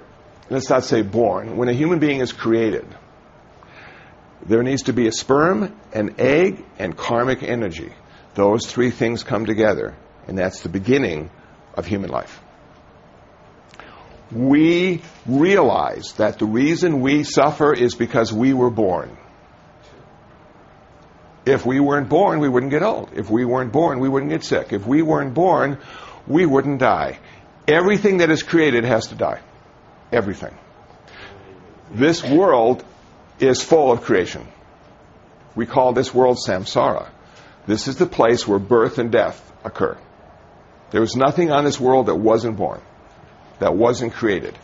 [0.48, 2.86] let's not say born, when a human being is created,
[4.46, 7.92] there needs to be a sperm, an egg, and karmic energy.
[8.34, 9.94] Those three things come together,
[10.26, 11.30] and that's the beginning
[11.74, 12.41] of human life.
[14.32, 19.16] We realize that the reason we suffer is because we were born.
[21.44, 23.10] If we weren't born, we wouldn't get old.
[23.14, 24.72] If we weren't born, we wouldn't get sick.
[24.72, 25.78] If we weren't born,
[26.26, 27.18] we wouldn't die.
[27.66, 29.40] Everything that is created has to die.
[30.12, 30.56] Everything.
[31.90, 32.84] This world
[33.38, 34.46] is full of creation.
[35.54, 37.08] We call this world samsara.
[37.66, 39.96] This is the place where birth and death occur.
[40.90, 42.80] There was nothing on this world that wasn't born,
[43.62, 44.58] that wasn't created.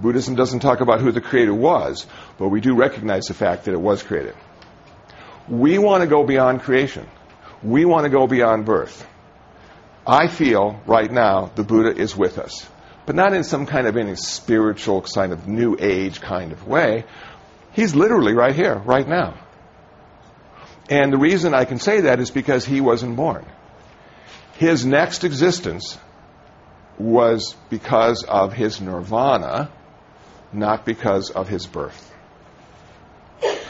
[0.00, 2.06] Buddhism doesn't talk about who the creator was,
[2.38, 4.34] but we do recognize the fact that it was created.
[5.48, 7.06] We want to go beyond creation.
[7.62, 9.06] We want to go beyond birth.
[10.06, 12.66] I feel right now the Buddha is with us,
[13.06, 17.04] but not in some kind of any spiritual kind of new age kind of way.
[17.72, 19.34] He's literally right here, right now.
[20.90, 23.46] And the reason I can say that is because he wasn't born.
[24.58, 25.98] His next existence
[26.98, 29.70] was because of his nirvana,
[30.52, 32.12] not because of his birth.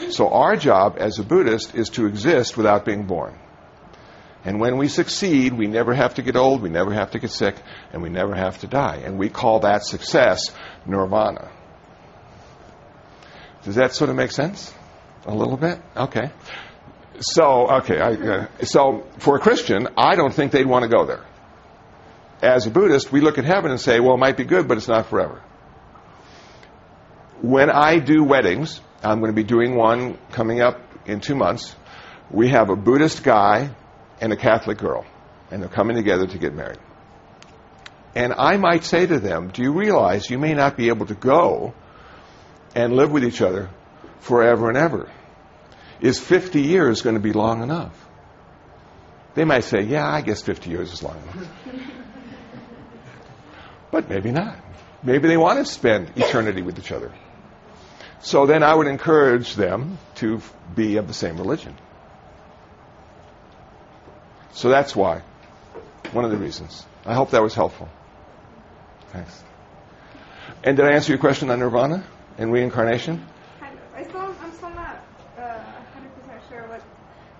[0.09, 3.37] So our job as a Buddhist is to exist without being born.
[4.43, 7.31] And when we succeed, we never have to get old, we never have to get
[7.31, 7.55] sick,
[7.91, 9.01] and we never have to die.
[9.03, 10.51] And we call that success
[10.85, 11.49] nirvana.
[13.63, 14.71] Does that sort of make sense?
[15.25, 15.79] A little bit?
[15.97, 16.29] Okay.
[17.19, 21.05] So, okay, I, uh, so for a Christian, I don't think they'd want to go
[21.05, 21.25] there.
[22.41, 24.77] As a Buddhist, we look at heaven and say, well, it might be good, but
[24.77, 25.41] it's not forever.
[27.41, 31.75] When I do weddings, I'm going to be doing one coming up in two months.
[32.31, 33.75] We have a Buddhist guy
[34.19, 35.05] and a Catholic girl,
[35.51, 36.79] and they're coming together to get married.
[38.15, 41.15] And I might say to them, Do you realize you may not be able to
[41.15, 41.73] go
[42.73, 43.69] and live with each other
[44.19, 45.11] forever and ever?
[46.01, 47.93] Is 50 years going to be long enough?
[49.35, 51.49] They might say, Yeah, I guess 50 years is long enough.
[53.95, 54.57] but maybe not.
[55.03, 57.13] Maybe they want to spend eternity with each other.
[58.19, 60.41] So then I would encourage them to
[60.75, 61.77] be of the same religion.
[64.51, 65.21] So that's why.
[66.11, 66.85] One of the reasons.
[67.05, 67.87] I hope that was helpful.
[69.13, 69.41] Thanks.
[70.65, 72.05] And did I answer your question on nirvana
[72.37, 73.25] and reincarnation?
[73.61, 73.95] Kind of.
[73.95, 75.05] I still, I'm still not
[75.37, 76.81] uh, 100% sure what.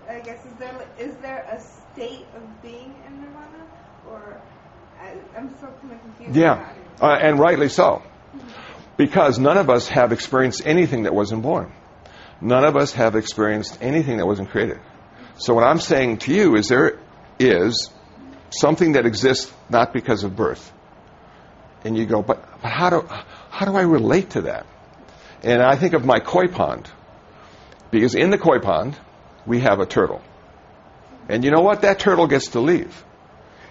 [0.09, 3.65] I guess is there like, is there a state of being in nirvana,
[4.09, 4.39] or
[5.05, 6.24] I, I'm still kind of confused.
[6.35, 8.03] Yeah, uh, and rightly so.
[8.97, 11.71] Because none of us have experienced anything that wasn't born.
[12.41, 14.79] None of us have experienced anything that wasn't created.
[15.37, 16.99] So what I'm saying to you is there
[17.39, 17.89] is
[18.49, 20.71] something that exists not because of birth.
[21.83, 23.07] And you go, but, but how, do,
[23.49, 24.65] how do I relate to that?
[25.43, 26.89] And I think of my koi pond.
[27.91, 28.97] Because in the koi pond,
[29.45, 30.21] we have a turtle.
[31.29, 31.81] And you know what?
[31.81, 33.03] That turtle gets to leave.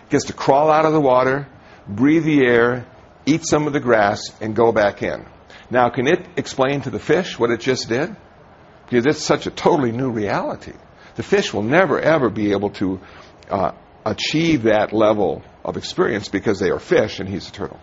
[0.04, 1.48] It Gets to crawl out of the water,
[1.88, 2.86] breathe the air,
[3.26, 5.24] eat some of the grass, and go back in.
[5.70, 8.14] Now, can it explain to the fish what it just did?
[8.86, 10.72] Because it's such a totally new reality.
[11.16, 13.00] The fish will never, ever be able to
[13.48, 13.72] uh,
[14.04, 17.80] achieve that level of experience because they are fish and he's a turtle.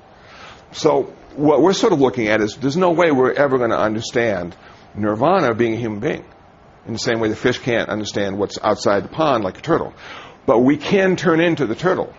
[0.73, 3.79] So, what we're sort of looking at is there's no way we're ever going to
[3.79, 4.55] understand
[4.95, 6.25] nirvana being a human being.
[6.85, 9.93] In the same way the fish can't understand what's outside the pond like a turtle.
[10.45, 12.13] But we can turn into the turtle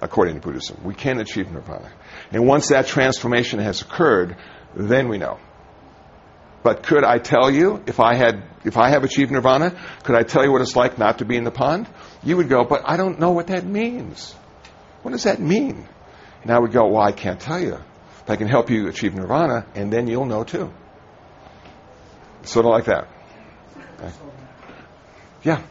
[0.00, 0.80] according to Buddhism.
[0.84, 1.90] We can achieve nirvana.
[2.32, 4.36] And once that transformation has occurred,
[4.74, 5.38] then we know.
[6.62, 10.22] But could I tell you if I had if I have achieved nirvana, could I
[10.24, 11.88] tell you what it's like not to be in the pond?
[12.24, 14.32] You would go, but I don't know what that means.
[15.02, 15.86] What does that mean?
[16.42, 17.78] And I would go, well, I can't tell you.
[18.26, 20.72] But I can help you achieve nirvana, and then you'll know too.
[22.42, 23.08] Sort of like that.
[24.00, 24.12] Okay.
[25.44, 25.62] Yeah.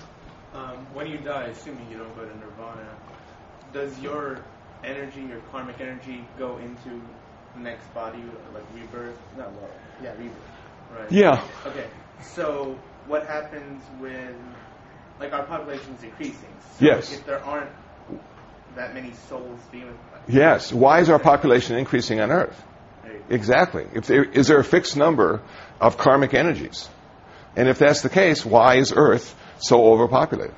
[0.54, 2.88] Um, when you die, assuming you don't go to nirvana,
[3.76, 4.40] does your
[4.86, 7.02] energy, your karmic energy, go into
[7.56, 8.24] the next body,
[8.54, 9.18] like rebirth?
[9.38, 9.70] Not well,
[10.02, 10.32] yeah, rebirth,
[10.98, 11.12] right?
[11.12, 11.46] Yeah.
[11.66, 11.88] Okay,
[12.22, 14.34] so what happens when,
[15.20, 16.50] like, our population is increasing?
[16.80, 17.14] So Yes.
[17.14, 17.70] If there aren't
[18.76, 19.98] that many souls being with
[20.28, 20.72] Yes.
[20.72, 22.62] Why is our population increasing on Earth?
[23.30, 23.88] Exactly.
[23.94, 25.42] If there, is there a fixed number
[25.82, 26.88] of karmic energies?
[27.56, 30.56] And if that's the case, why is Earth so overpopulated?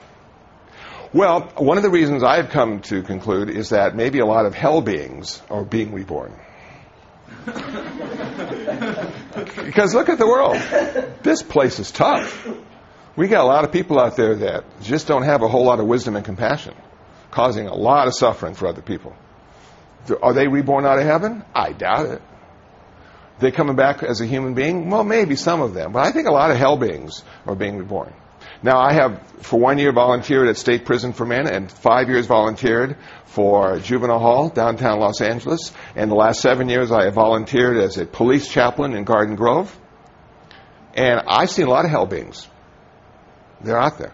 [1.13, 4.53] Well, one of the reasons I've come to conclude is that maybe a lot of
[4.53, 6.33] hell beings are being reborn.
[9.65, 10.57] because look at the world.
[11.23, 12.47] This place is tough.
[13.15, 15.79] We got a lot of people out there that just don't have a whole lot
[15.79, 16.75] of wisdom and compassion,
[17.31, 19.15] causing a lot of suffering for other people.
[20.21, 21.43] Are they reborn out of heaven?
[21.55, 22.21] I doubt it.
[23.39, 24.89] They coming back as a human being?
[24.89, 27.77] Well, maybe some of them, but I think a lot of hell beings are being
[27.77, 28.13] reborn.
[28.63, 32.25] Now, I have for one year volunteered at state prison for men, and five years
[32.25, 35.71] volunteered for juvenile hall downtown Los Angeles.
[35.95, 39.77] And the last seven years, I have volunteered as a police chaplain in Garden Grove.
[40.95, 42.47] And I've seen a lot of hell beings.
[43.61, 44.13] They're out there.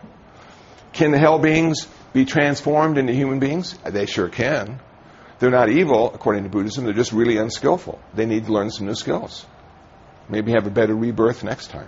[0.91, 3.77] Can the hell beings be transformed into human beings?
[3.85, 4.79] They sure can.
[5.39, 6.85] They're not evil, according to Buddhism.
[6.85, 7.99] They're just really unskillful.
[8.13, 9.45] They need to learn some new skills.
[10.29, 11.87] Maybe have a better rebirth next time.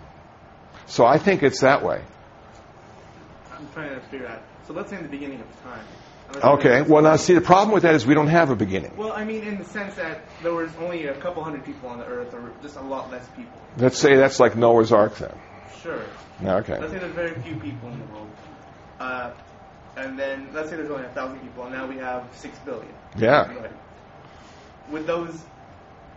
[0.88, 2.01] So I think it's that way.
[3.66, 4.41] I'm trying to figure out.
[4.68, 5.86] So let's say in the beginning of time.
[6.43, 6.82] Okay.
[6.82, 8.95] Well, now see, the problem with that is we don't have a beginning.
[8.97, 11.99] Well, I mean, in the sense that there was only a couple hundred people on
[11.99, 13.61] the earth, or just a lot less people.
[13.78, 15.38] Let's say that's like Noah's Ark then.
[15.82, 16.01] Sure.
[16.43, 16.80] Okay.
[16.80, 18.30] Let's say there's very few people in the world.
[18.99, 19.32] Uh,
[19.97, 22.93] and then let's say there's only a thousand people, and now we have six billion.
[23.18, 23.53] Yeah.
[23.55, 23.72] Right.
[24.89, 25.41] Would those,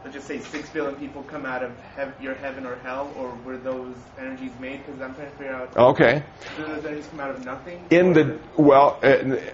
[0.09, 3.35] let's just say, six billion people come out of hev- your heaven or hell, or
[3.45, 4.85] were those energies made?
[4.85, 5.77] Because I'm trying to figure out.
[5.77, 6.23] Okay.
[6.57, 7.85] Do those energies come out of nothing?
[7.91, 9.07] In the well, uh,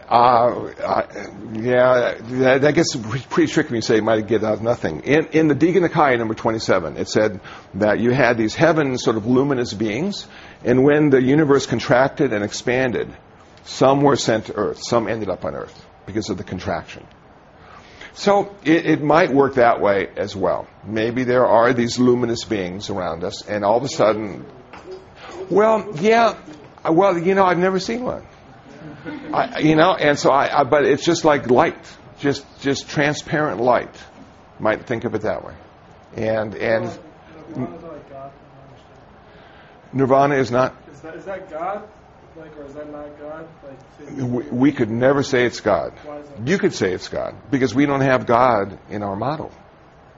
[0.08, 1.06] uh,
[1.54, 5.00] yeah, that, that gets pretty tricky when you say it might get out of nothing.
[5.00, 7.40] In, in the Digha Nikaya number 27, it said
[7.74, 10.26] that you had these heaven sort of luminous beings,
[10.62, 13.14] and when the universe contracted and expanded,
[13.64, 17.04] some were sent to Earth, some ended up on Earth because of the contraction.
[18.14, 20.68] So it, it might work that way as well.
[20.84, 24.46] Maybe there are these luminous beings around us, and all of a sudden,
[25.50, 26.38] well, yeah,
[26.88, 28.24] well, you know, I've never seen one.
[29.32, 31.84] I, you know, and so I, I, but it's just like light,
[32.20, 33.94] just just transparent light.
[34.60, 35.54] Might think of it that way,
[36.14, 36.98] and and
[37.56, 38.32] Nirvana is like God.
[38.32, 39.92] from my understanding.
[39.92, 40.74] nirvana is not.
[40.92, 41.88] Is that is that God?
[42.36, 43.48] Like, or is that not God?
[43.62, 45.92] Like, We, we could never say it's God.
[46.04, 46.48] why is that?
[46.48, 49.52] You could say it's God because we don't have God in our model.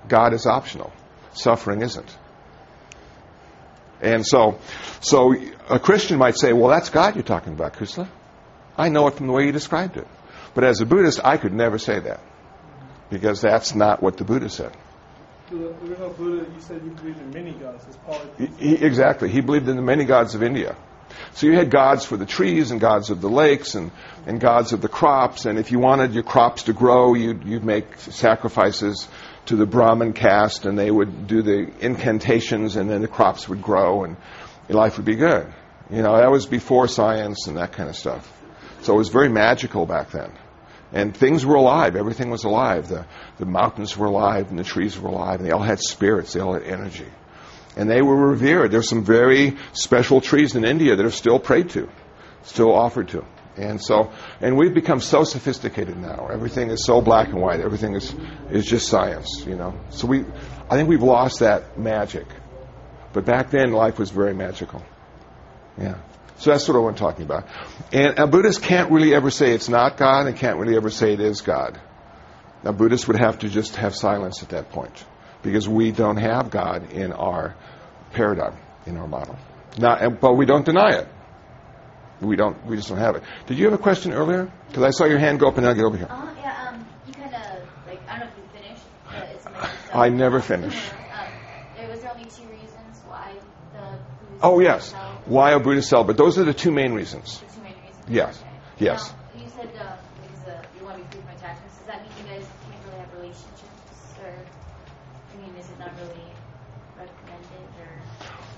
[0.09, 0.93] God is optional.
[1.35, 2.17] Suffering isn't.
[4.01, 4.59] And so,
[5.01, 5.35] so
[5.69, 8.09] a Christian might say, "Well, that's God you're talking about, Kusala.
[8.77, 10.07] I know it from the way you described it."
[10.55, 12.21] But as a Buddhist, I could never say that
[13.11, 14.73] because that's not what the Buddha said.
[15.51, 17.85] The original Buddha, you said you believed in many gods.
[17.87, 19.29] It's probably He, he- exactly.
[19.31, 20.77] He believed in the many gods of India.
[21.35, 23.91] So you had gods for the trees and gods of the lakes and,
[24.27, 25.45] and gods of the crops.
[25.45, 29.09] And if you wanted your crops to grow, you'd, you'd make sacrifices
[29.47, 33.63] to the Brahmin caste and they would do the incantations and then the crops would
[33.63, 34.17] grow and
[34.69, 35.53] your life would be good.
[35.91, 38.33] You know, that was before science and that kind of stuff.
[38.83, 40.33] So it was very magical back then.
[40.93, 41.97] And things were alive.
[41.97, 42.89] Everything was alive.
[42.89, 43.07] The,
[43.39, 46.33] the mountains were alive and the trees were alive and they all had spirits.
[46.33, 47.09] They all had energy
[47.77, 48.71] and they were revered.
[48.71, 51.89] There's some very special trees in India that are still prayed to,
[52.43, 53.25] still offered to.
[53.57, 56.29] And so, and we've become so sophisticated now.
[56.31, 57.61] Everything is so black and white.
[57.61, 58.15] Everything is,
[58.51, 59.79] is just science, you know.
[59.91, 60.25] So we,
[60.69, 62.27] I think we've lost that magic.
[63.13, 64.85] But back then, life was very magical.
[65.79, 65.97] Yeah.
[66.39, 67.47] So that's what I'm talking about.
[67.93, 71.15] And a Buddhist can't really ever say it's not God and can't really ever say
[71.15, 71.81] it is God.
[72.63, 75.05] Now, Buddhists would have to just have silence at that point
[75.47, 77.55] because we don't have God in our
[78.13, 79.37] paradigm, in our model.
[79.79, 81.09] Not, but we don't deny it.
[82.21, 82.65] We don't.
[82.67, 83.23] We just don't have it.
[83.47, 84.51] Did you have a question earlier?
[84.69, 86.09] Because I saw your hand go up, and I'll get over here.
[86.11, 89.97] Uh, yeah, um, you kind of, like, I don't know if you finished, but.
[89.97, 90.75] I never finish.
[90.75, 91.31] Um,
[91.77, 93.35] there was only two reasons why
[93.75, 93.99] the
[94.43, 94.93] Oh yes.
[94.93, 95.23] fell.
[95.27, 96.17] Why are Buddhists celibate?
[96.17, 97.39] Those are the two main reasons.
[97.41, 98.05] The two main reasons.
[98.09, 98.41] Yes.
[98.41, 98.51] Okay.
[98.79, 99.13] Yes.
[99.13, 101.67] Now, you said uh, because uh, you want to be free from attachments.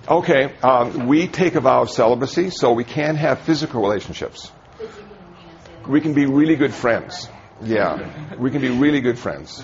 [0.08, 4.50] Okay, um, we take a vow of celibacy, so we can have physical relationships.
[4.78, 7.28] But you can, you know, say like, We can be really good friends.
[7.62, 9.62] Yeah, we can be really good friends.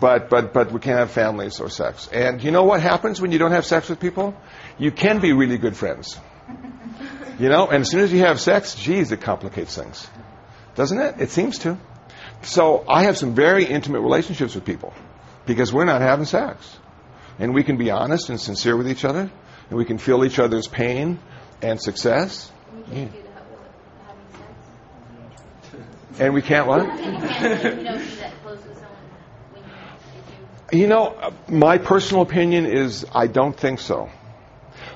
[0.00, 2.08] But but but we can't have families or sex.
[2.12, 4.34] And you know what happens when you don't have sex with people?
[4.78, 6.18] You can be really good friends.
[7.38, 10.08] You know, and as soon as you have sex, geez, it complicates things,
[10.74, 11.20] doesn't it?
[11.20, 11.78] It seems to.
[12.42, 14.92] So I have some very intimate relationships with people
[15.46, 16.76] because we're not having sex,
[17.38, 19.30] and we can be honest and sincere with each other,
[19.72, 21.18] and we can feel each other's pain
[21.62, 23.60] and success, we can't do that with
[24.06, 25.22] having
[25.70, 26.20] sex.
[26.20, 26.82] and we can't what?
[26.82, 28.92] You know, be that close with someone
[29.52, 29.70] when you,
[30.68, 34.10] if you You know, my personal opinion is I don't think so.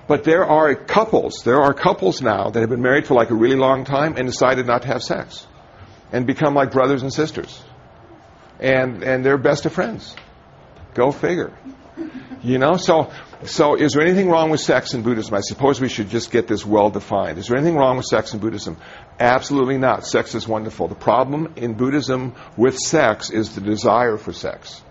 [0.06, 3.34] But there are couples, there are couples now that have been married for like a
[3.34, 5.46] really long time and decided not to have sex
[6.12, 7.64] and become like brothers and sisters.
[8.60, 10.14] And and they're best of friends.
[10.92, 11.56] Go figure.
[12.42, 13.10] You know, so
[13.44, 15.34] so is there anything wrong with sex in Buddhism?
[15.34, 17.38] I suppose we should just get this well defined.
[17.38, 18.78] Is there anything wrong with sex in Buddhism?
[19.20, 20.06] Absolutely not.
[20.06, 20.88] Sex is wonderful.
[20.88, 24.82] The problem in Buddhism with sex is the desire for sex.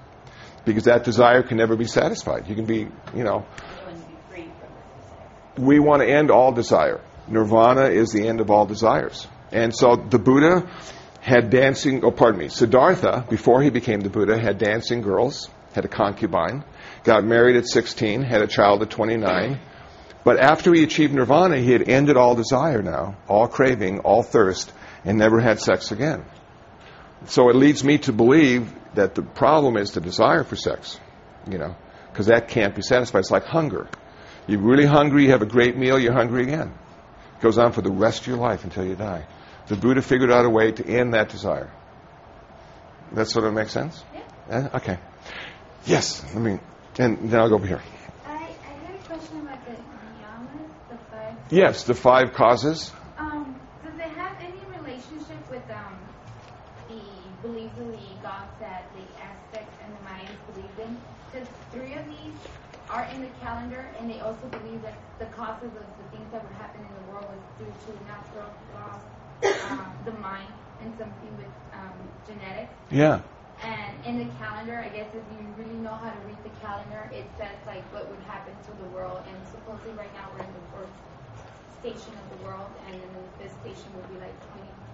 [0.63, 2.47] Because that desire can never be satisfied.
[2.47, 3.45] You can be, you know,
[5.57, 7.01] we want to end all desire.
[7.27, 9.27] Nirvana is the end of all desires.
[9.51, 10.69] And so the Buddha
[11.21, 15.85] had dancing, oh, pardon me, Siddhartha, before he became the Buddha, had dancing girls, had
[15.85, 16.63] a concubine,
[17.03, 19.59] got married at 16, had a child at 29.
[20.23, 24.73] But after he achieved nirvana, he had ended all desire now, all craving, all thirst,
[25.03, 26.25] and never had sex again.
[27.27, 30.99] So it leads me to believe that the problem is the desire for sex,
[31.49, 31.75] you know,
[32.11, 33.19] because that can't be satisfied.
[33.19, 33.87] It's like hunger.
[34.47, 36.73] You're really hungry, you have a great meal, you're hungry again.
[37.37, 39.25] It goes on for the rest of your life until you die.
[39.67, 41.71] The Buddha figured out a way to end that desire.
[43.11, 44.03] That sort of makes sense?
[44.49, 44.69] Yeah.
[44.75, 44.99] Okay.
[45.85, 46.59] Yes, let me,
[46.97, 47.81] and then I'll go over here.
[48.25, 51.35] I, I had a question about the niyamas, the five.
[51.51, 52.91] Yes, the five causes.
[53.19, 55.99] Um, does it have any relationship with um,
[56.89, 60.97] the beliefs of the gods that the Aztecs and the Mayans believed in?
[61.31, 62.33] Because three of these
[62.89, 66.41] are in the calendar, and they also believe that the causes of the things that
[66.43, 70.49] would happen in the world was due to natural laws, um, the mind,
[70.81, 71.93] and something with um,
[72.25, 72.73] genetics.
[72.89, 73.21] Yeah.
[73.63, 75.47] And in the calendar, I guess if you
[75.85, 79.21] know how to read the calendar, it says like what would happen to the world.
[79.29, 80.89] And supposedly right now we're in the fourth
[81.79, 84.33] station of the world, and then the fifth station would be like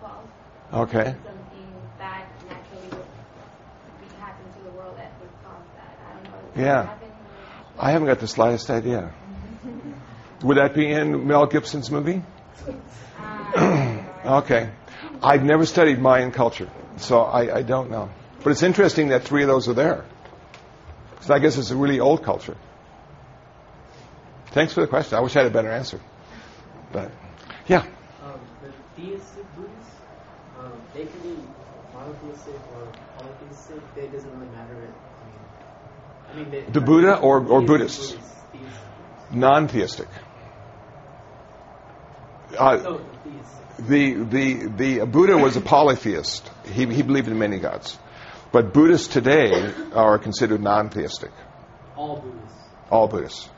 [0.04, 0.84] 2012.
[0.92, 1.16] Okay.
[1.24, 3.08] Something bad naturally would
[4.04, 5.96] be happen to the world that would cause that.
[5.96, 6.62] I don't know.
[6.62, 6.98] Yeah.
[7.80, 9.14] I haven't got the slightest idea.
[10.44, 12.22] Would that be in Mel Gibson's movie?
[13.56, 14.70] Uh, Okay.
[15.24, 18.12] I've never studied Mayan culture, so I, I don't know.
[18.44, 20.06] But it's interesting that three of those are there.
[21.22, 22.58] So I guess it's a really old culture.
[24.52, 25.18] Thanks for the question.
[25.18, 26.00] I wish I had a better answer.
[26.92, 27.12] But,
[27.68, 27.86] yeah.
[28.24, 29.96] Um, the theistic Buddhists,
[30.60, 31.38] um, they can be
[31.94, 33.82] monotheistic or polytheistic.
[33.96, 34.76] It doesn't really matter.
[36.32, 38.12] I mean, I mean they, The Buddha or- or Buddhists?
[38.12, 38.36] Buddhists.
[39.32, 40.08] Non theistic.
[42.58, 43.88] Uh, No, theistic.
[43.88, 46.50] the, the, the Buddha was a polytheist.
[46.66, 47.98] He, he believed in many gods.
[48.52, 51.32] But Buddhists today are considered non theistic.
[51.96, 52.60] All Buddhists.
[52.90, 53.50] All Buddhists.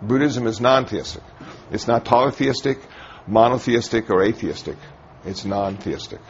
[0.00, 1.22] Buddhism is non theistic.
[1.70, 2.78] It's not polytheistic,
[3.26, 4.76] monotheistic, or atheistic.
[5.24, 6.20] It's non theistic.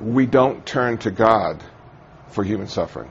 [0.00, 1.62] We don't turn to God
[2.28, 3.10] for human suffering.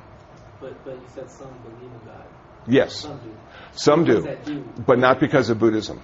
[0.59, 2.25] But but you said some believe in God.
[2.67, 3.35] Yes, Some do.
[3.73, 4.61] some do, do.
[4.85, 6.01] but not because of Buddhism.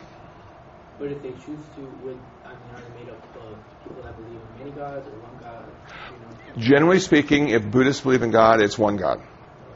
[0.97, 4.15] But if they choose to, would I mean, are they made up of people that
[4.17, 5.65] believe in many gods or one God?
[6.11, 6.67] You know.
[6.67, 9.21] Generally speaking, if Buddhists believe in God, it's one God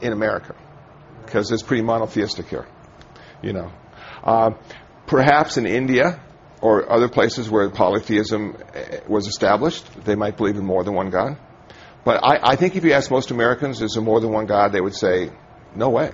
[0.00, 0.54] in America
[1.24, 2.66] because it's pretty monotheistic here.
[3.42, 3.72] You know,
[4.22, 4.50] uh,
[5.06, 6.20] perhaps in India
[6.60, 11.10] or other places where polytheism eh, was established, they might believe in more than one
[11.10, 11.36] God.
[12.04, 14.72] But I, I think if you ask most Americans, is there more than one God?
[14.72, 15.30] They would say,
[15.74, 16.10] no way.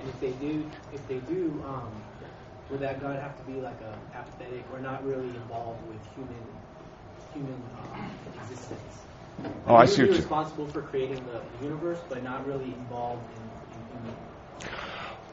[0.00, 1.90] And if they do, if they do, um,
[2.70, 6.44] would that God have to be like a apathetic or not really involved with human
[7.36, 7.62] human
[7.92, 8.10] um,
[8.42, 8.80] existence?
[9.66, 13.86] Oh, I see be responsible for creating the, universe, but not really involved in, in
[13.92, 14.16] human.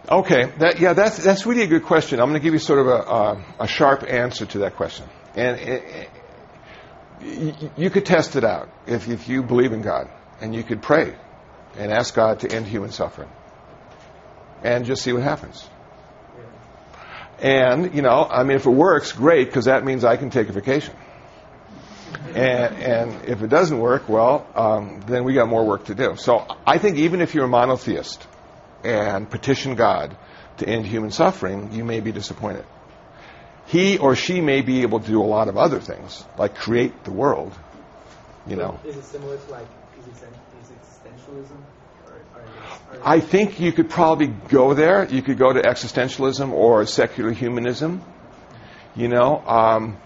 [0.10, 2.20] Okay, that, yeah, that's, that's really a good question.
[2.20, 5.06] I'm going to give you sort of a, a, a sharp answer to that question.
[5.36, 6.10] And it,
[7.22, 10.10] you, you could test it out if, if you believe in God,
[10.42, 11.16] and you could pray
[11.78, 13.30] and ask God to end human suffering,
[14.62, 15.68] and just see what happens.
[17.40, 20.50] And you know, I mean, if it works, great, because that means I can take
[20.50, 20.96] a vacation.
[22.36, 26.16] And, and if it doesn't work, well, um, then we got more work to do.
[26.18, 28.26] So I think even if you're a monotheist,
[28.84, 30.16] and petition God
[30.58, 32.66] to end human suffering, you may be disappointed.
[33.66, 37.04] He or she may be able to do a lot of other things, like create
[37.06, 37.54] the world.
[38.46, 39.68] You know, Is it similar to like
[40.00, 41.58] existentialism?
[43.04, 45.06] I think you could probably go there.
[45.10, 48.04] You could go to existentialism or secular humanism.
[48.96, 49.98] You know, um,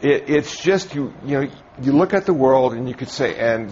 [0.00, 1.12] it, it's just you.
[1.24, 3.70] You know, you look at the world and you could say, and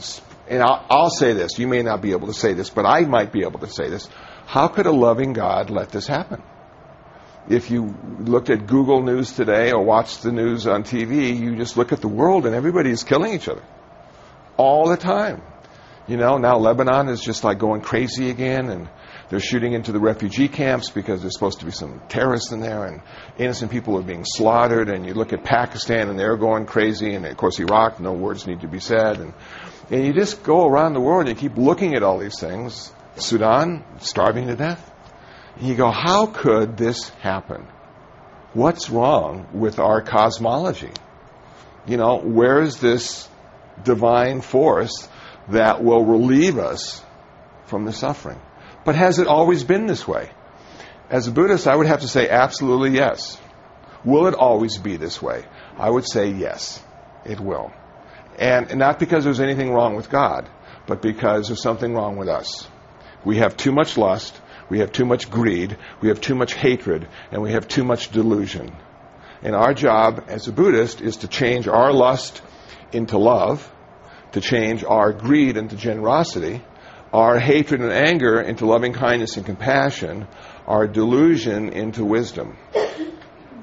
[0.49, 1.59] and I'll, I'll say this.
[1.59, 3.89] You may not be able to say this, but I might be able to say
[3.89, 4.09] this.
[4.47, 6.43] How could a loving God let this happen?
[7.49, 11.77] If you looked at Google News today or watched the news on TV, you just
[11.77, 13.63] look at the world and everybody is killing each other
[14.57, 15.43] all the time.
[16.09, 18.89] You know, now Lebanon is just like going crazy again, and
[19.29, 22.85] they're shooting into the refugee camps because there's supposed to be some terrorists in there,
[22.85, 23.03] and
[23.39, 24.89] innocent people are being slaughtered.
[24.89, 28.47] And you look at Pakistan, and they're going crazy, and of course Iraq, no words
[28.47, 29.21] need to be said.
[29.21, 29.35] And,
[29.91, 32.93] and you just go around the world and you keep looking at all these things.
[33.17, 34.93] Sudan, starving to death.
[35.57, 37.67] And you go, how could this happen?
[38.53, 40.93] What's wrong with our cosmology?
[41.87, 43.29] You know, where is this
[43.83, 45.09] divine force
[45.49, 47.03] that will relieve us
[47.67, 48.41] from the suffering.
[48.87, 50.31] But has it always been this way?
[51.11, 53.37] As a Buddhist, I would have to say absolutely yes.
[54.05, 55.45] Will it always be this way?
[55.77, 56.81] I would say yes,
[57.25, 57.73] it will.
[58.39, 60.49] And not because there's anything wrong with God,
[60.87, 62.69] but because there's something wrong with us.
[63.25, 67.09] We have too much lust, we have too much greed, we have too much hatred,
[67.33, 68.73] and we have too much delusion.
[69.43, 72.41] And our job as a Buddhist is to change our lust
[72.93, 73.69] into love,
[74.31, 76.63] to change our greed into generosity,
[77.13, 80.27] our hatred and anger into loving kindness and compassion,
[80.67, 82.57] our delusion into wisdom.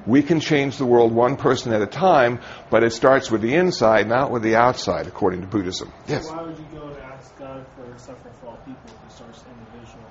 [0.06, 2.40] We can change the world one person at a time,
[2.70, 5.92] but it starts with the inside, not with the outside, according to Buddhism.
[6.06, 6.28] Yes?
[6.28, 9.44] Why would you go to ask God for suffering for all people if it starts
[9.48, 10.04] individual?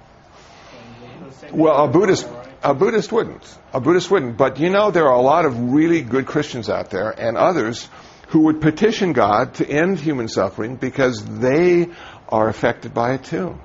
[1.11, 2.27] And the same thing Well, a Buddhist,
[2.63, 3.59] a Buddhist wouldn't.
[3.71, 4.35] A Buddhist wouldn't.
[4.35, 7.87] But you know, there are a lot of really good Christians out there and others
[8.29, 11.89] who would petition God to end human suffering because they
[12.29, 13.59] are affected by it too.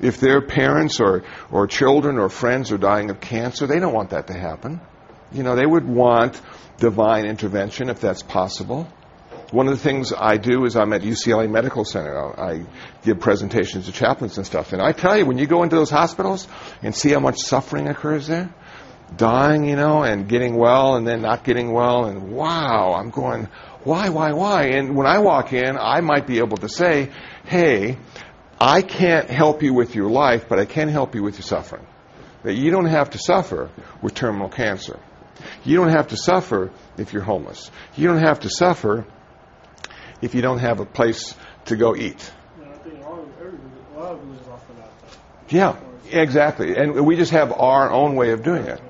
[0.00, 4.10] If their parents or, or children or friends are dying of cancer, they don't want
[4.10, 4.80] that to happen.
[5.32, 6.40] You know, they would want
[6.78, 8.88] divine intervention if that's possible.
[9.50, 12.38] One of the things I do is I'm at UCLA Medical Center.
[12.38, 12.66] I
[13.02, 14.72] give presentations to chaplains and stuff.
[14.72, 16.46] And I tell you, when you go into those hospitals
[16.82, 18.50] and see how much suffering occurs there,
[19.16, 23.48] dying, you know, and getting well and then not getting well, and wow, I'm going,
[23.84, 24.64] why, why, why?
[24.66, 27.10] And when I walk in, I might be able to say,
[27.44, 27.98] hey,
[28.60, 31.86] I can't help you with your life, but I can help you with your suffering.
[32.42, 33.70] That you don't have to suffer
[34.02, 34.98] with terminal cancer.
[35.64, 37.70] You don't have to suffer if you're homeless.
[37.96, 39.06] You don't have to suffer
[40.20, 41.34] if you don't have a place
[41.66, 42.32] to go eat.
[45.48, 45.76] Yeah,
[46.10, 46.76] exactly.
[46.76, 48.80] And we just have our own way of doing it.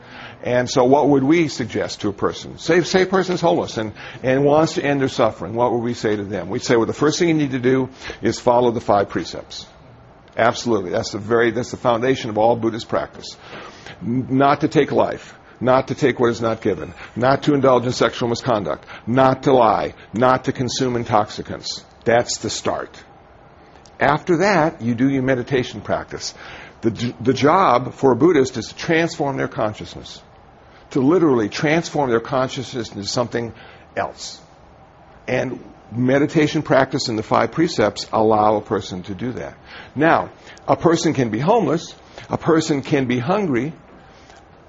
[0.42, 2.58] And so what would we suggest to a person?
[2.58, 5.54] Say, say a person's homeless and, and wants to end their suffering.
[5.54, 6.48] What would we say to them?
[6.48, 7.88] We'd say, well, the first thing you need to do
[8.22, 9.66] is follow the five precepts.
[10.36, 10.90] Absolutely.
[10.90, 13.36] That's the very, that's the foundation of all Buddhist practice.
[14.00, 15.34] Not to take life.
[15.60, 16.94] Not to take what is not given.
[17.16, 18.86] Not to indulge in sexual misconduct.
[19.08, 19.94] Not to lie.
[20.12, 21.84] Not to consume intoxicants.
[22.04, 23.02] That's the start.
[23.98, 26.32] After that, you do your meditation practice.
[26.82, 30.22] The, the job for a Buddhist is to transform their consciousness.
[30.90, 33.52] To literally transform their consciousness into something
[33.96, 34.40] else.
[35.26, 35.62] And
[35.92, 39.56] meditation practice and the five precepts allow a person to do that.
[39.94, 40.30] Now,
[40.66, 41.94] a person can be homeless,
[42.30, 43.72] a person can be hungry,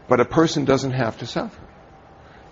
[0.08, 1.62] but a person doesn't have to suffer.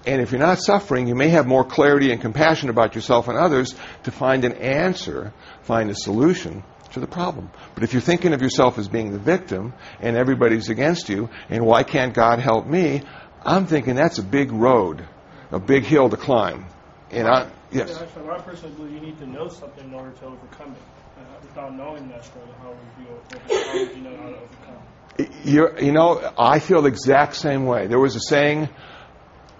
[0.06, 3.38] And if you're not suffering, you may have more clarity and compassion about yourself and
[3.38, 6.64] others to find an answer, find a solution
[6.94, 7.52] to the problem.
[7.74, 11.66] But if you're thinking of yourself as being the victim and everybody's against you, and
[11.66, 13.02] why can't God help me?
[13.48, 15.08] I'm thinking that's a big road,
[15.52, 16.66] a big hill to climb.
[17.10, 17.90] And I, yes.
[17.90, 20.82] Yeah, actually, I personally believe you need to know something in order to overcome it.
[21.18, 25.44] Uh, without knowing that struggle, how would you, how would you know how to overcome?
[25.46, 27.88] You're, you know, I feel the exact same way.
[27.88, 28.68] There was a saying,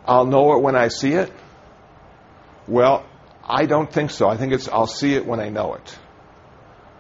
[0.06, 1.32] I'll know it when I see it.
[2.68, 3.06] Well,
[3.46, 4.28] I don't think so.
[4.28, 5.98] I think it's I'll see it when I know it.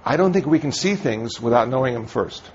[0.06, 2.50] I don't think we can see things without knowing them first.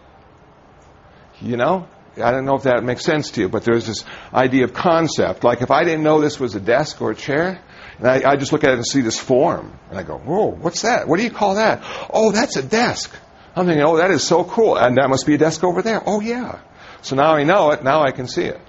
[1.43, 1.87] You know?
[2.17, 4.05] I don't know if that makes sense to you, but there's this
[4.35, 5.45] idea of concept.
[5.45, 7.61] Like if I didn't know this was a desk or a chair,
[7.99, 10.47] and I, I just look at it and see this form, and I go, whoa,
[10.47, 11.09] what's that?
[11.09, 11.83] What do you call that?
[12.11, 13.15] Oh, that's a desk.
[13.55, 14.77] I'm thinking, oh, that is so cool.
[14.77, 16.03] And that must be a desk over there.
[16.05, 16.61] Oh, yeah.
[17.03, 17.85] So now I know it.
[17.85, 18.61] Now I can see it.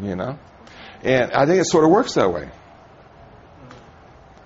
[0.00, 0.38] You know?
[1.02, 2.48] And I think it sort of works that way.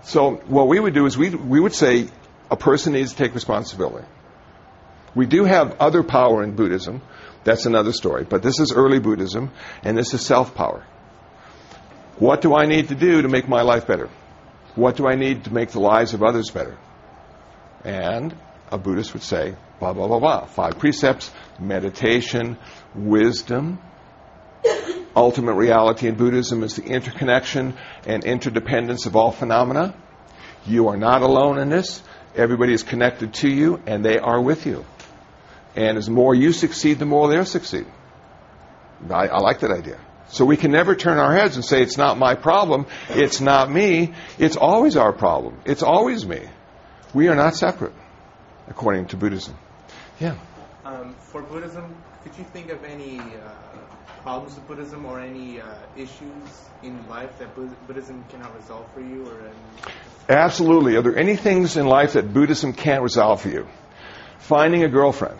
[0.03, 2.09] So what we would do is we, we would say
[2.51, 4.07] a person needs to take responsibility.
[5.14, 7.03] We do have other power in Buddhism
[7.49, 8.24] That's another story.
[8.28, 9.51] But this is early Buddhism,
[9.82, 10.84] and this is self power.
[12.18, 14.11] What do I need to do to make my life better?
[14.74, 16.76] What do I need to make the lives of others better?
[17.84, 18.36] And
[18.70, 20.44] a Buddhist would say, blah, blah, blah, blah.
[20.44, 22.59] Five precepts, meditation,
[22.94, 23.78] wisdom.
[25.16, 29.94] Ultimate reality in Buddhism is the interconnection and interdependence of all phenomena.
[30.66, 32.03] You are not alone in this.
[32.36, 34.84] Everybody is connected to you, and they are with you.
[35.79, 37.87] And as more you succeed, the more they'll succeed.
[39.09, 40.01] I, I like that idea.
[40.26, 43.70] So we can never turn our heads and say, it's not my problem, it's not
[43.70, 44.12] me.
[44.41, 45.61] It's always our problem.
[45.64, 46.41] It's always me.
[47.14, 47.93] We are not separate,
[48.66, 49.57] according to Buddhism.
[50.18, 50.37] Yeah.
[50.85, 53.53] Um, for Buddhism, could you think of any uh,
[54.22, 57.55] problems with Buddhism or any uh, issues in life that
[57.87, 59.29] Buddhism cannot resolve for you?
[59.29, 59.95] Or any...
[60.29, 60.97] Absolutely.
[60.97, 63.68] Are there any things in life that Buddhism can't resolve for you?
[64.41, 65.39] Finding a girlfriend.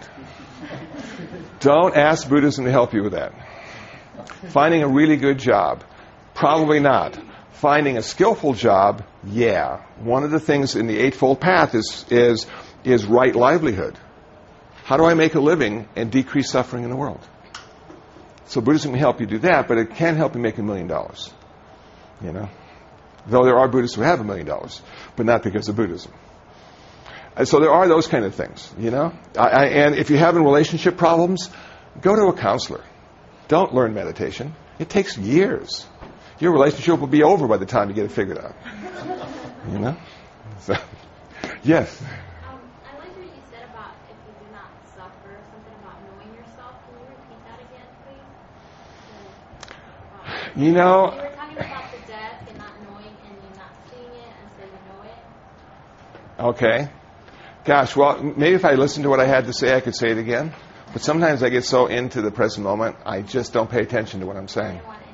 [1.61, 3.33] Don't ask Buddhism to help you with that.
[4.51, 5.85] Finding a really good job.
[6.35, 7.19] Probably not.
[7.53, 9.83] Finding a skillful job, yeah.
[9.99, 12.47] One of the things in the Eightfold Path is, is,
[12.85, 13.99] is right livelihood.
[14.85, 17.21] How do I make a living and decrease suffering in the world?
[18.47, 20.87] So Buddhism can help you do that, but it can't help you make a million
[20.87, 21.31] dollars.
[22.23, 22.49] You know?
[23.27, 24.81] Though there are Buddhists who have a million dollars,
[25.17, 26.13] but not because of Buddhism.
[27.39, 29.13] And so there are those kind of things, you know?
[29.37, 31.49] I, I, and if you're having relationship problems,
[32.03, 32.83] go to a counselor.
[33.47, 34.57] Don't learn meditation.
[34.81, 35.87] It takes years.
[36.41, 38.57] Your relationship will be over by the time you get it figured out.
[39.71, 39.97] You know?
[40.61, 40.75] So,
[41.63, 42.01] yes.
[42.01, 42.09] Um,
[42.87, 46.73] I like what you said about if you do not suffer, something about knowing yourself.
[46.89, 48.29] Can you repeat that again, please?
[49.69, 49.75] So,
[50.25, 53.73] um, You know, you were talking about the death and not knowing and you not
[53.91, 56.57] seeing it until you know it.
[56.57, 56.89] Okay.
[57.65, 60.11] Gosh, well, maybe if I listened to what I had to say, I could say
[60.11, 60.55] it again.
[60.93, 64.27] But sometimes I get so into the present moment, I just don't pay attention to
[64.27, 64.77] what I'm saying.
[64.77, 65.09] didn't want to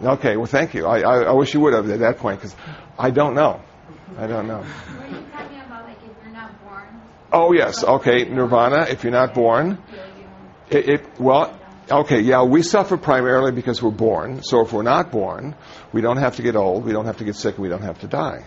[0.00, 0.20] interrupt.
[0.20, 0.86] Okay, well, thank you.
[0.86, 2.54] I, I, I wish you would have at that point because
[2.98, 3.60] I don't know.
[4.16, 4.58] I don't know.
[4.58, 7.00] Were you talking about like if you're not born?
[7.32, 7.82] Oh, yes.
[7.82, 9.78] Okay, nirvana, if you're not born.
[10.70, 11.58] It, it, well,
[11.90, 14.42] okay, yeah, we suffer primarily because we're born.
[14.42, 15.56] So if we're not born,
[15.92, 17.98] we don't have to get old, we don't have to get sick, we don't have
[18.00, 18.44] to die.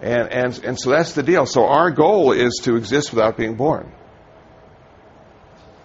[0.00, 1.46] And, and, and so that's the deal.
[1.46, 3.92] So our goal is to exist without being born.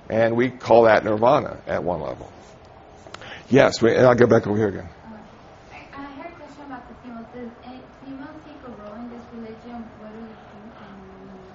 [0.09, 2.31] And we call that nirvana at one level.
[3.49, 4.89] Yes, wait, and I'll get back over here again.
[5.71, 7.25] I, I had a question about the females.
[7.33, 7.49] Does
[8.05, 9.83] females take a role in this religion?
[9.99, 10.27] What do you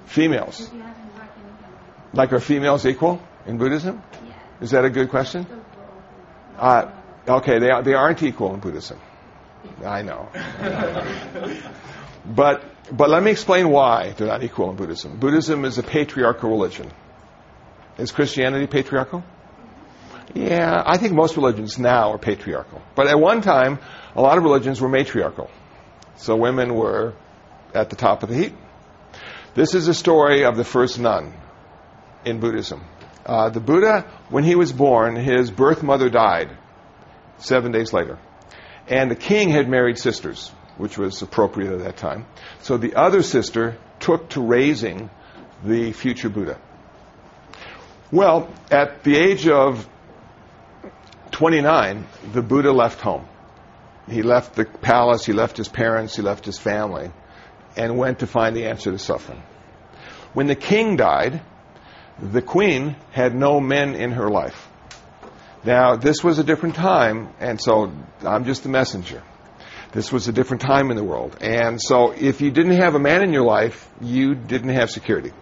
[0.03, 0.09] think?
[0.09, 0.61] Females.
[0.61, 4.03] if you haven't talked anything about Like are females equal in Buddhism?
[4.27, 4.35] Yeah.
[4.61, 5.47] Is that a good question?
[6.59, 6.91] Uh,
[7.27, 9.01] okay, they, are, they aren't equal in Buddhism.
[9.85, 10.29] I know.
[12.25, 12.65] but,
[12.95, 15.19] but let me explain why they're not equal in Buddhism.
[15.19, 16.91] Buddhism is a patriarchal religion.
[17.99, 19.25] Is Christianity patriarchal?
[20.35, 22.81] Yeah, I think most religions now are patriarchal.
[22.95, 23.79] But at one time,
[24.15, 25.51] a lot of religions were matriarchal.
[26.17, 27.15] So women were
[27.75, 28.55] at the top of the heap.
[29.55, 31.35] This is a story of the first nun
[32.25, 32.85] in Buddhism.
[33.27, 36.57] Uh, the Buddha, when he was born, his birth mother died
[37.39, 38.19] seven days later.
[38.89, 42.27] And the king had married sisters, which was appropriate at that time.
[42.63, 45.11] So the other sister took to raising
[45.65, 46.59] the future Buddha.
[48.11, 49.89] Well, at the age of
[51.33, 53.27] 29, the Buddha left home.
[54.09, 57.13] He left the palace, he left his parents, he left his family,
[57.77, 59.43] and went to find the answer to suffering.
[60.33, 61.43] When the king died,
[62.21, 64.69] the queen had no men in her life.
[65.63, 69.23] Now, this was a different time, and so I'm just the messenger.
[69.93, 71.37] This was a different time in the world.
[71.41, 75.33] And so if you didn't have a man in your life, you didn't have security.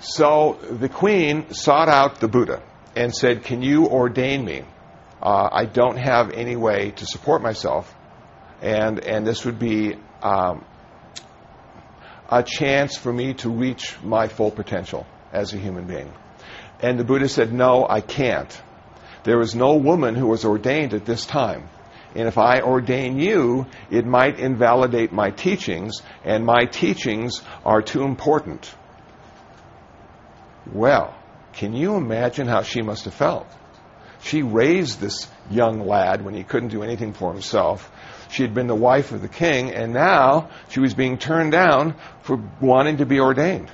[0.00, 2.62] So the queen sought out the Buddha
[2.96, 4.62] and said, Can you ordain me?
[5.20, 7.94] Uh, I don't have any way to support myself,
[8.62, 10.64] and, and this would be um,
[12.30, 16.10] a chance for me to reach my full potential as a human being.
[16.80, 18.62] And the Buddha said, No, I can't.
[19.24, 21.68] There is no woman who was ordained at this time.
[22.14, 28.02] And if I ordain you, it might invalidate my teachings, and my teachings are too
[28.02, 28.72] important.
[30.72, 31.14] Well,
[31.52, 33.46] can you imagine how she must have felt?
[34.22, 37.90] She raised this young lad when he couldn't do anything for himself.
[38.30, 41.94] She had been the wife of the king, and now she was being turned down
[42.22, 43.70] for wanting to be ordained.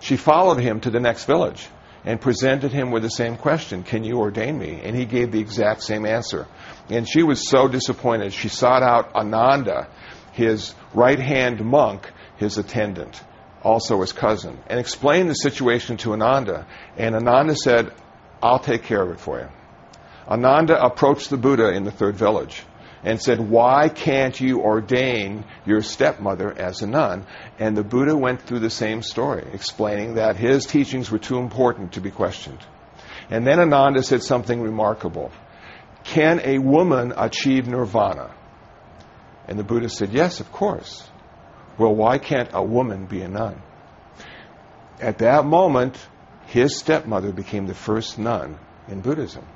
[0.00, 1.68] She followed him to the next village
[2.04, 4.80] and presented him with the same question Can you ordain me?
[4.82, 6.46] And he gave the exact same answer.
[6.88, 8.32] And she was so disappointed.
[8.32, 9.88] She sought out Ananda,
[10.32, 13.22] his right hand monk, his attendant,
[13.62, 16.66] also his cousin, and explained the situation to Ananda.
[16.96, 17.92] And Ananda said,
[18.42, 19.48] I'll take care of it for you.
[20.26, 22.62] Ananda approached the Buddha in the third village
[23.02, 27.26] and said, Why can't you ordain your stepmother as a nun?
[27.58, 31.92] And the Buddha went through the same story, explaining that his teachings were too important
[31.92, 32.60] to be questioned.
[33.30, 35.30] And then Ananda said something remarkable
[36.04, 38.34] Can a woman achieve nirvana?
[39.46, 41.08] And the Buddha said, Yes, of course.
[41.78, 43.62] Well, why can't a woman be a nun?
[45.00, 45.96] At that moment,
[46.46, 49.46] his stepmother became the first nun in Buddhism.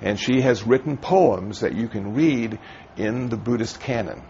[0.00, 2.58] And she has written poems that you can read
[2.96, 4.22] in the Buddhist canon.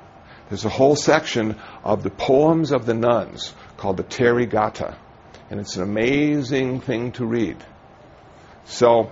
[0.48, 4.96] There's a whole section of the poems of the nuns called the Therigatha.
[5.50, 7.56] And it's an amazing thing to read.
[8.64, 9.10] So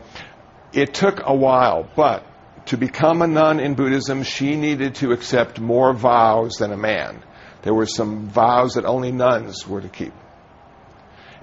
[0.73, 2.25] it took a while, but
[2.67, 7.23] to become a nun in Buddhism, she needed to accept more vows than a man.
[7.63, 10.13] There were some vows that only nuns were to keep.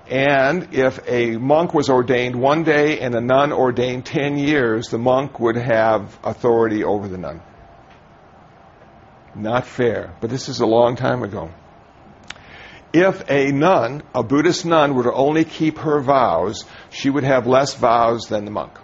[0.09, 4.97] And if a monk was ordained one day and a nun ordained 10 years, the
[4.97, 7.41] monk would have authority over the nun.
[9.36, 11.51] Not fair, but this is a long time ago.
[12.93, 17.47] If a nun, a Buddhist nun, were to only keep her vows, she would have
[17.47, 18.77] less vows than the monk.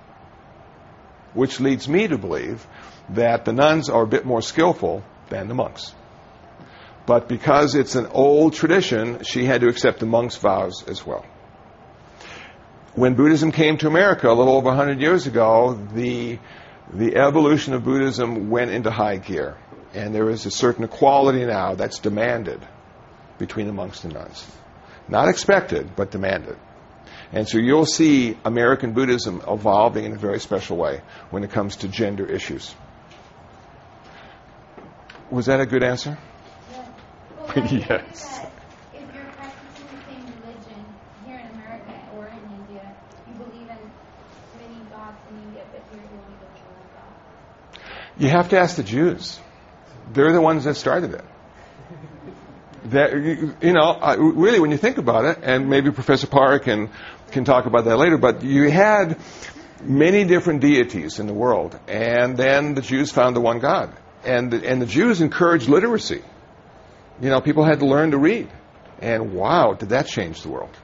[1.34, 2.66] Which leads me to believe
[3.10, 5.94] that the nuns are a bit more skillful than the monks.
[7.06, 11.26] But because it's an old tradition, she had to accept the monk's vows as well.
[12.96, 16.40] When Buddhism came to America a little over 100 years ago, the,
[16.94, 19.58] the evolution of Buddhism went into high gear.
[19.98, 22.60] And there is a certain equality now that's demanded
[23.40, 24.46] between the monks and nuns.
[25.08, 26.56] Not expected, but demanded.
[27.32, 31.78] And so you'll see American Buddhism evolving in a very special way when it comes
[31.78, 32.76] to gender issues.
[35.32, 36.16] Was that a good answer?
[36.72, 36.94] Well,
[37.56, 38.40] Yes.
[38.94, 40.86] if you're practicing the same religion
[41.26, 42.96] here in America or in India,
[43.28, 43.82] you believe in
[44.62, 48.22] many gods in India, but here you only believe in one God.
[48.22, 49.40] You have to ask the Jews.
[50.14, 51.26] They're the ones that started it.
[52.86, 53.14] That,
[53.62, 56.90] you know, really, when you think about it, and maybe Professor Parr can,
[57.32, 59.20] can talk about that later, but you had
[59.82, 63.94] many different deities in the world, and then the Jews found the one God.
[64.24, 66.22] And the, and the Jews encouraged literacy.
[67.22, 68.50] You know, people had to learn to read.
[69.00, 70.76] And wow, did that change the world.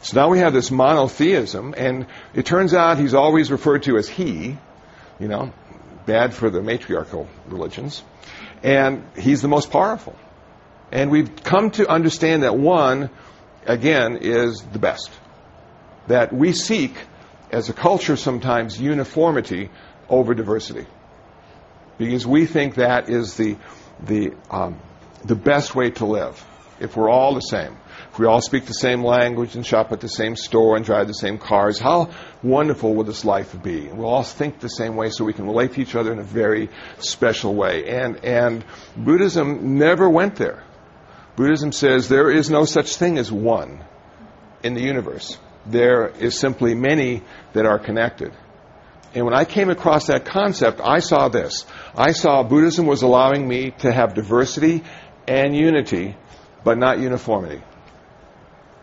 [0.00, 4.08] So now we have this monotheism, and it turns out he's always referred to as
[4.08, 4.58] he,
[5.20, 5.52] you know,
[6.06, 8.02] bad for the matriarchal religions.
[8.62, 10.16] And he's the most powerful.
[10.90, 13.10] And we've come to understand that one,
[13.66, 15.10] again, is the best.
[16.08, 16.94] That we seek,
[17.50, 19.70] as a culture sometimes, uniformity
[20.08, 20.86] over diversity.
[21.98, 23.56] Because we think that is the,
[24.00, 24.80] the, um,
[25.24, 26.44] the best way to live.
[26.80, 27.76] If we're all the same.
[28.12, 31.06] If we all speak the same language and shop at the same store and drive
[31.06, 32.10] the same cars, how
[32.42, 33.88] wonderful will this life be?
[33.88, 36.18] And we'll all think the same way so we can relate to each other in
[36.18, 37.88] a very special way.
[37.88, 38.66] And, and
[38.98, 40.62] Buddhism never went there.
[41.36, 43.82] Buddhism says there is no such thing as one
[44.62, 45.38] in the universe.
[45.64, 47.22] There is simply many
[47.54, 48.34] that are connected.
[49.14, 51.64] And when I came across that concept, I saw this.
[51.96, 54.84] I saw Buddhism was allowing me to have diversity
[55.26, 56.14] and unity,
[56.62, 57.62] but not uniformity.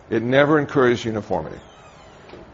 [0.09, 1.59] It never encouraged uniformity.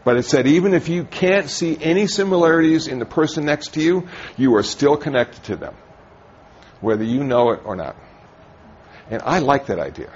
[0.04, 3.82] But it said even if you can't see any similarities in the person next to
[3.82, 5.74] you, you are still connected to them,
[6.80, 7.96] whether you know it or not.
[9.10, 10.12] And I like that idea.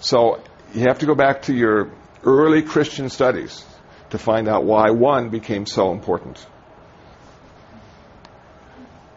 [0.00, 0.42] So
[0.74, 1.90] you have to go back to your
[2.24, 3.64] early Christian studies
[4.10, 6.44] to find out why one became so important.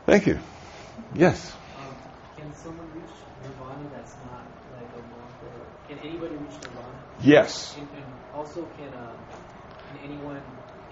[0.05, 0.39] Thank you.
[1.15, 1.53] Yes.
[1.77, 1.95] Um,
[2.37, 3.11] can someone reach
[3.43, 6.93] nirvana that's not like a monk, or can anybody reach nirvana?
[7.23, 7.75] Yes.
[7.77, 9.15] And, and also, can uh,
[9.89, 10.41] can anyone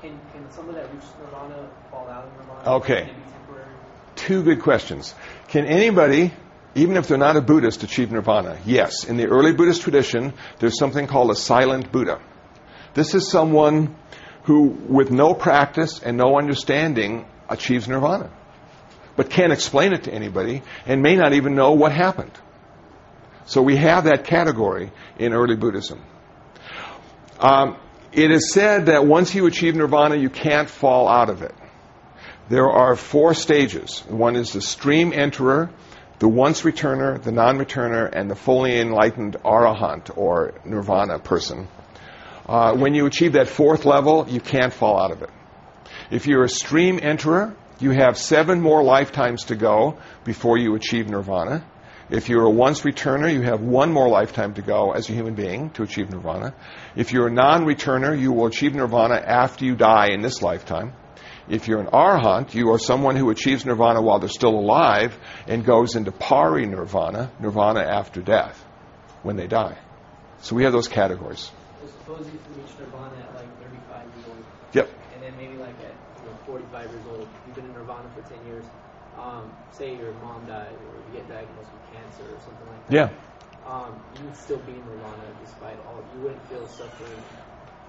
[0.02, 2.76] can can someone that reaches nirvana fall out of nirvana?
[2.78, 3.02] Okay.
[3.02, 3.76] Can it be temporary?
[4.16, 5.14] Two good questions.
[5.50, 6.34] Can anybody,
[6.76, 8.58] even if they're not a Buddhist, achieve nirvana?
[8.66, 9.04] Yes.
[9.04, 12.22] In the early Buddhist tradition, there's something called a silent Buddha.
[12.94, 13.96] This is someone
[14.44, 18.30] who, with no practice and no understanding, achieves nirvana,
[19.16, 22.32] but can't explain it to anybody and may not even know what happened.
[23.46, 26.02] So we have that category in early Buddhism.
[27.42, 27.78] Um,
[28.12, 31.56] it is said that once you achieve nirvana, you can't fall out of it.
[32.50, 34.04] There are four stages.
[34.08, 35.72] One is the stream enterer,
[36.20, 41.68] the once returner, the non returner, and the fully enlightened arahant or nirvana person.
[42.46, 45.30] Uh, when you achieve that fourth level, you can't fall out of it.
[46.12, 51.10] If you're a stream enterer, you have seven more lifetimes to go before you achieve
[51.10, 51.64] nirvana.
[52.12, 55.34] If you're a once returner, you have one more lifetime to go as a human
[55.34, 56.54] being to achieve nirvana.
[56.94, 60.92] If you're a non returner, you will achieve nirvana after you die in this lifetime.
[61.48, 65.64] If you're an arhat, you are someone who achieves nirvana while they're still alive and
[65.66, 68.62] goes into pari nirvana, nirvana after death,
[69.24, 69.78] when they die.
[70.42, 71.50] So we have those categories.
[71.82, 74.90] So suppose you reach nirvana at like 35 years old, Yep.
[75.14, 78.22] and then maybe like at you know 45 years old, you've been in nirvana for
[78.28, 78.66] 10 years.
[79.18, 81.81] Um, say your mom died, or you get diagnosed with
[82.12, 82.94] cancer or something like that.
[82.94, 83.72] Yeah.
[83.72, 86.04] Um, you would still be in nirvana despite all.
[86.16, 87.24] You wouldn't feel suffering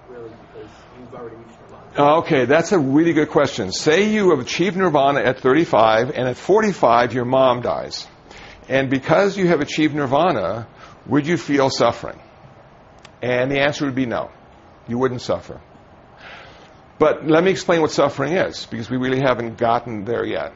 [0.08, 2.18] really because you've already reached nirvana.
[2.18, 3.72] Okay, that's a really good question.
[3.72, 8.06] Say you have achieved nirvana at 35, and at 45, your mom dies.
[8.68, 10.68] And because you have achieved nirvana,
[11.06, 12.18] would you feel suffering?
[13.20, 14.30] And the answer would be no.
[14.88, 15.60] You wouldn't suffer.
[16.98, 20.52] But let me explain what suffering is, because we really haven't gotten there yet.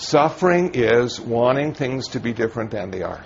[0.00, 3.22] Suffering is wanting things to be different than they are.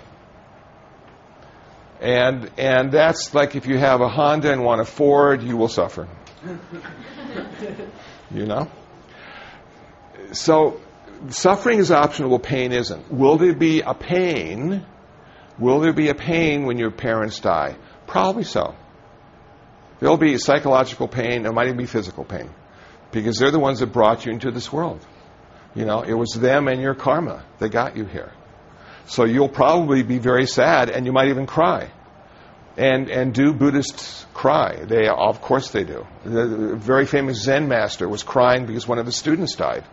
[2.01, 5.69] And, and that's like if you have a Honda and want a Ford, you will
[5.69, 6.05] suffer.
[8.29, 8.69] you know?
[10.33, 10.81] So,
[11.29, 13.09] suffering is optional, pain isn't.
[13.09, 14.85] Will there be a pain?
[15.57, 17.77] Will there be a pain when your parents die?
[18.05, 18.75] Probably so.
[20.01, 22.49] There'll be psychological pain, there might even be physical pain.
[23.13, 24.99] Because they're the ones that brought you into this world.
[25.75, 28.31] You know, it was them and your karma that got you here.
[29.07, 31.91] So you'll probably be very sad and you might even cry.
[32.77, 34.83] And, and do Buddhists cry?
[34.83, 36.05] They, of course they do.
[36.25, 39.83] The, very famous Zen master was crying because one of his students died.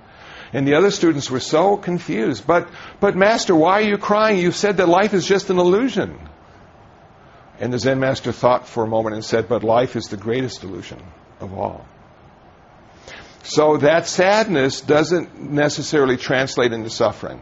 [0.53, 2.47] And the other students were so confused.
[2.47, 2.69] But,
[3.01, 4.39] but master, why are you crying?
[4.39, 6.19] You said that life is just an illusion.
[7.59, 10.65] And the Zen master thought for a moment and said, but life is the greatest
[10.65, 11.01] illusion
[11.41, 11.87] of all.
[13.43, 17.41] So that sadness doesn't necessarily translate into suffering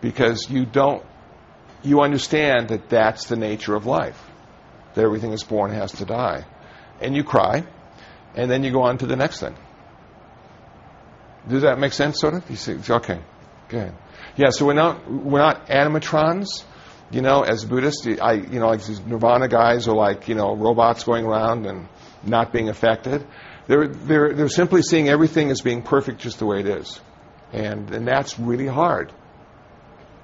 [0.00, 1.04] because you don't
[1.82, 4.18] you understand that that's the nature of life
[4.94, 6.46] that everything is born has to die.
[7.00, 7.66] And you cry
[8.34, 9.54] and then you go on to the next thing.
[11.46, 12.48] Does that make sense sort of?
[12.48, 13.20] You see okay.
[13.68, 13.92] Good
[14.36, 16.64] yeah so we're not we're not animatrons
[17.10, 18.06] you know as buddhists.
[18.06, 21.88] I you know like these nirvana guys are like you know robots going around and
[22.24, 23.26] not being affected
[23.66, 27.00] they're they're they're simply seeing everything as being perfect just the way it is
[27.52, 29.12] and and that's really hard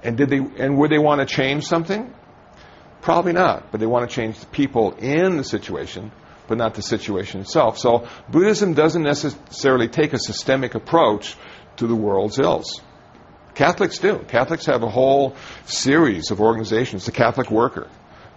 [0.03, 2.13] and did they and would they want to change something?
[3.01, 6.11] Probably not, but they want to change the people in the situation,
[6.47, 7.77] but not the situation itself.
[7.77, 11.35] So Buddhism doesn't necessarily take a systemic approach
[11.77, 12.81] to the world's ills.
[13.55, 14.19] Catholics do.
[14.27, 15.35] Catholics have a whole
[15.65, 17.05] series of organizations.
[17.05, 17.87] The Catholic Worker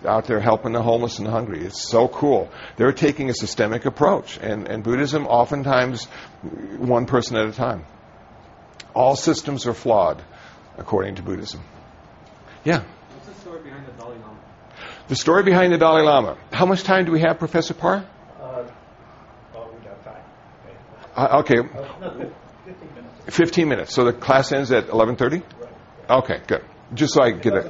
[0.06, 1.64] out there helping the homeless and the hungry.
[1.64, 2.50] It's so cool.
[2.76, 6.04] They're taking a systemic approach, and, and Buddhism oftentimes
[6.78, 7.84] one person at a time.
[8.94, 10.22] All systems are flawed
[10.78, 11.60] according to Buddhism.
[12.64, 12.82] Yeah.
[13.12, 14.38] What's the story behind the Dalai Lama?
[15.08, 16.38] The story behind the Dalai Lama.
[16.52, 18.06] How much time do we have, Professor Parr?
[18.40, 18.64] Uh,
[19.52, 20.22] well, we got time.
[21.16, 22.32] Uh, okay, Uh, no,
[22.64, 23.36] 15 minutes.
[23.36, 23.94] 15 minutes.
[23.94, 25.42] So the class ends at 11:30.
[25.60, 25.70] Right.
[26.10, 26.64] Okay, good.
[26.94, 27.64] Just so I It get it.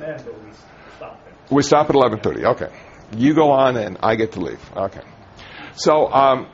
[1.51, 2.45] We stop at 11:30.
[2.55, 2.73] Okay.
[3.17, 4.61] You go on, and I get to leave.
[4.77, 5.03] Okay.
[5.77, 6.49] So um,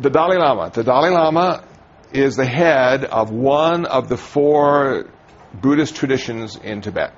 [0.00, 0.70] the Dalai Lama.
[0.70, 1.64] The Dalai Lama
[2.12, 5.06] is the head of one of the four
[5.52, 7.12] Buddhist traditions in Tibet.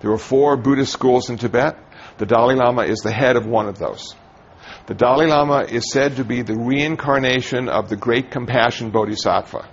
[0.00, 1.78] There are four Buddhist schools in Tibet.
[2.18, 4.14] The Dalai Lama is the head of one of those.
[4.86, 9.66] The Dalai Lama is said to be the reincarnation of the great compassion bodhisattva.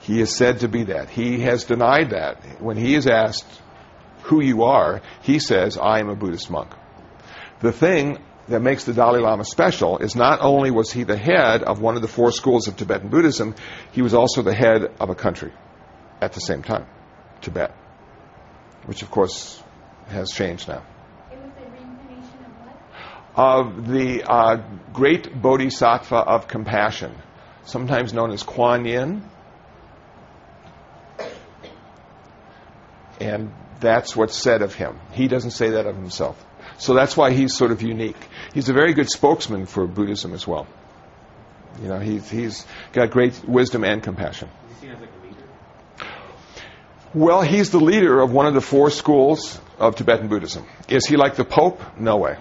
[0.00, 1.10] He is said to be that.
[1.10, 2.60] He has denied that.
[2.60, 3.46] When he is asked
[4.22, 6.70] who you are, he says, I am a Buddhist monk.
[7.60, 8.18] The thing
[8.48, 11.96] that makes the Dalai Lama special is not only was he the head of one
[11.96, 13.54] of the four schools of Tibetan Buddhism,
[13.92, 15.52] he was also the head of a country
[16.20, 16.86] at the same time,
[17.40, 17.70] Tibet,
[18.86, 19.62] which of course
[20.08, 20.82] has changed now.
[21.30, 22.52] It was a reincarnation of
[23.34, 23.76] what?
[23.76, 24.56] Of the uh,
[24.92, 27.14] great bodhisattva of compassion,
[27.64, 29.22] sometimes known as Kuan Yin.
[33.20, 34.98] And that's what's said of him.
[35.12, 36.42] He doesn't say that of himself.
[36.78, 38.16] So that's why he's sort of unique.
[38.54, 40.66] He's a very good spokesman for Buddhism as well.
[41.82, 44.48] You know, he's, he's got great wisdom and compassion.
[44.48, 46.10] Is he seen as like a leader?
[47.14, 50.64] Well, he's the leader of one of the four schools of Tibetan Buddhism.
[50.88, 51.80] Is he like the Pope?
[51.98, 52.38] No way.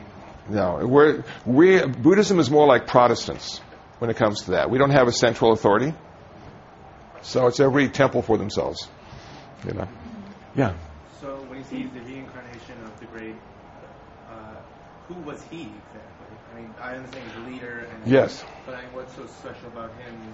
[0.49, 0.79] No.
[0.85, 3.59] We're, we, Buddhism is more like Protestants
[3.99, 4.69] when it comes to that.
[4.69, 5.93] We don't have a central authority.
[7.21, 8.87] So it's every temple for themselves.
[9.65, 9.87] You know?
[10.55, 10.73] Yeah.
[11.69, 13.35] When the reincarnation of the great,
[14.29, 14.55] uh,
[15.07, 16.37] who was he exactly?
[16.51, 18.43] I mean, I understand he's a leader, and Yes.
[18.65, 20.33] But I mean, what's so special about him,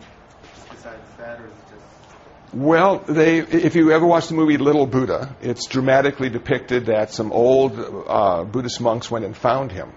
[0.56, 2.54] just besides that, or is it just?
[2.54, 7.34] Well, they, if you ever watch the movie Little Buddha, it's dramatically depicted that some
[7.34, 9.92] old uh, Buddhist monks went and found him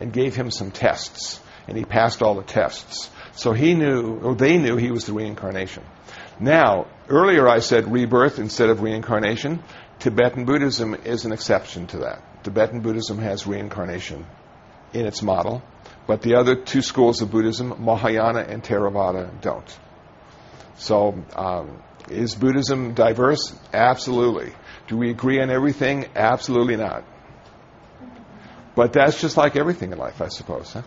[0.00, 3.10] and gave him some tests, and he passed all the tests.
[3.32, 5.82] So he knew, or they knew he was the reincarnation.
[6.40, 9.62] Now, earlier I said rebirth instead of reincarnation.
[10.00, 12.44] Tibetan Buddhism is an exception to that.
[12.44, 14.24] Tibetan Buddhism has reincarnation
[14.92, 15.62] in its model,
[16.06, 19.78] but the other two schools of Buddhism, Mahayana and Theravada, don't.
[20.76, 23.54] So, um, is Buddhism diverse?
[23.72, 24.52] Absolutely.
[24.86, 26.06] Do we agree on everything?
[26.14, 27.04] Absolutely not.
[28.74, 30.72] But that's just like everything in life, I suppose.
[30.72, 30.82] Huh?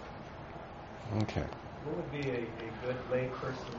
[1.24, 1.44] Okay.
[1.84, 3.76] What would be a, a good layperson,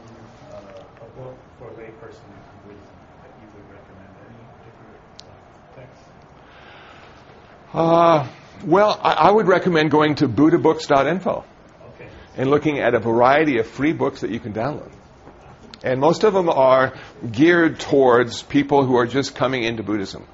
[0.53, 0.57] uh,
[1.01, 2.93] a book for a layperson in Buddhism
[3.23, 4.13] that you would recommend?
[4.21, 4.95] Any particular
[5.25, 6.05] uh, text?
[7.73, 8.29] Uh,
[8.65, 11.45] well, I, I would recommend going to buddhabooks.info
[11.95, 12.09] Okay.
[12.37, 14.91] and looking at a variety of free books that you can download.
[15.85, 16.95] And most of them are
[17.31, 20.27] geared towards people who are just coming into Buddhism,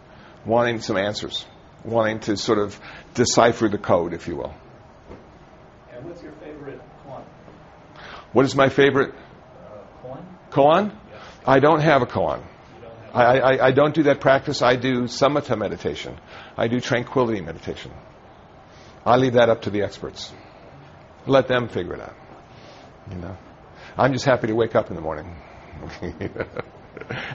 [0.44, 1.46] wanting some answers,
[1.84, 2.78] wanting to sort of
[3.14, 4.54] decipher the code, if you will.
[5.90, 7.22] And what's your favorite koan?
[8.34, 10.24] What is my favorite Uh, koan?
[10.50, 10.90] koan?
[10.90, 11.18] Yeah.
[11.46, 12.42] I don't have a koan.
[13.08, 14.62] You don't have I, I, I don't do that practice.
[14.62, 16.18] I do samatha meditation.
[16.56, 17.92] I do tranquility meditation.
[19.04, 20.32] I leave that up to the experts.
[21.26, 22.14] Let them figure it out.
[23.10, 23.36] You know,
[23.96, 25.34] I'm just happy to wake up in the morning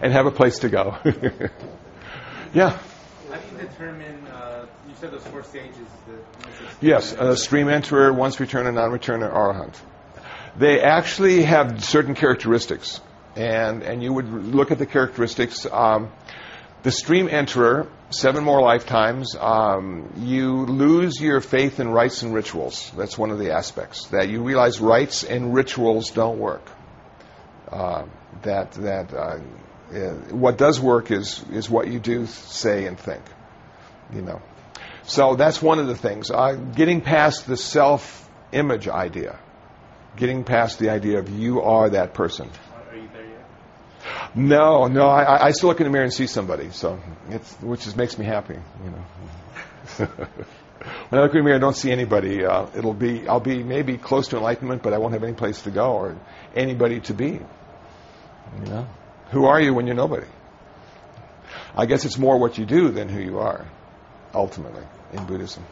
[0.02, 0.98] and have a place to go.
[2.54, 2.70] yeah.
[3.30, 4.28] How do you determine?
[4.28, 5.88] Uh, you said those four stages.
[6.82, 9.76] Yes, a stream enterer, once returner, non-returner, arahant.
[10.58, 13.02] They actually have certain characteristics,
[13.36, 15.66] and and you would look at the characteristics.
[15.66, 16.12] Um,
[16.84, 19.36] the stream enterer, seven more lifetimes.
[19.40, 22.92] Um, you lose your faith in rites and rituals.
[22.98, 26.70] That's one of the aspects that you realize rites and rituals don't work.
[27.72, 28.06] Uh,
[28.42, 29.40] that that uh,
[29.94, 33.24] uh, what does work is is what you do, say, and think.
[34.14, 34.42] You know.
[35.06, 36.32] So that's one of the things.
[36.32, 39.40] Uh, getting past the self image idea,
[40.16, 42.50] getting past the idea of you are that person.
[42.90, 43.46] Are you there yet?
[44.36, 47.00] No, no, I, I still look in the mirror and see somebody, so
[47.30, 49.06] it's, which just makes me happy, you know.
[51.10, 53.64] when I look in the mirror and don't see anybody, uh, it'll be, I'll be
[53.64, 56.18] maybe close to enlightenment, but I won't have any place to go or
[56.56, 57.40] anybody to be.
[58.60, 58.88] You know?
[59.32, 60.28] Who are you when you're nobody?
[61.76, 63.66] I guess it's more what you do than who you are,
[64.34, 65.64] ultimately, in Buddhism.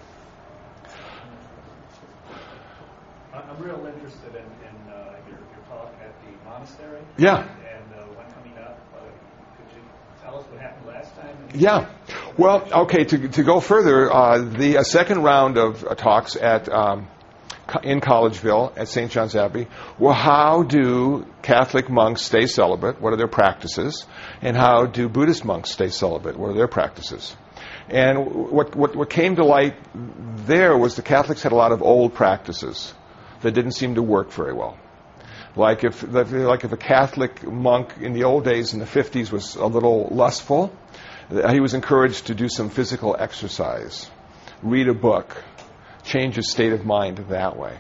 [3.34, 7.02] I- I'm real interested in, in uh, your, your talk at the monastery.
[7.18, 7.38] Yeah.
[7.42, 8.80] And uh, one coming up.
[8.96, 9.00] Uh,
[9.58, 9.84] could you
[10.24, 11.38] tell us what happened last time?
[11.54, 11.90] Yeah.
[12.38, 16.70] Well, okay, to, to go further, uh, the uh, second round of uh, talks at
[16.70, 17.08] um,
[17.84, 19.12] in Collegeville at St.
[19.12, 19.68] John's Abbey
[20.00, 23.02] were how do Catholic monks stay celibate?
[23.02, 24.06] What are their practices?
[24.42, 26.38] And how do Buddhist monks stay celibate?
[26.38, 27.36] What are their practices?
[27.90, 29.76] And what, what, what came to light
[30.46, 32.94] there was the Catholics had a lot of old practices
[33.42, 34.78] that didn't seem to work very well.
[35.56, 39.56] Like if, like if a Catholic monk in the old days in the 50s was
[39.56, 40.74] a little lustful,
[41.32, 44.10] he was encouraged to do some physical exercise,
[44.62, 45.44] read a book,
[46.04, 47.78] change his state of mind that way.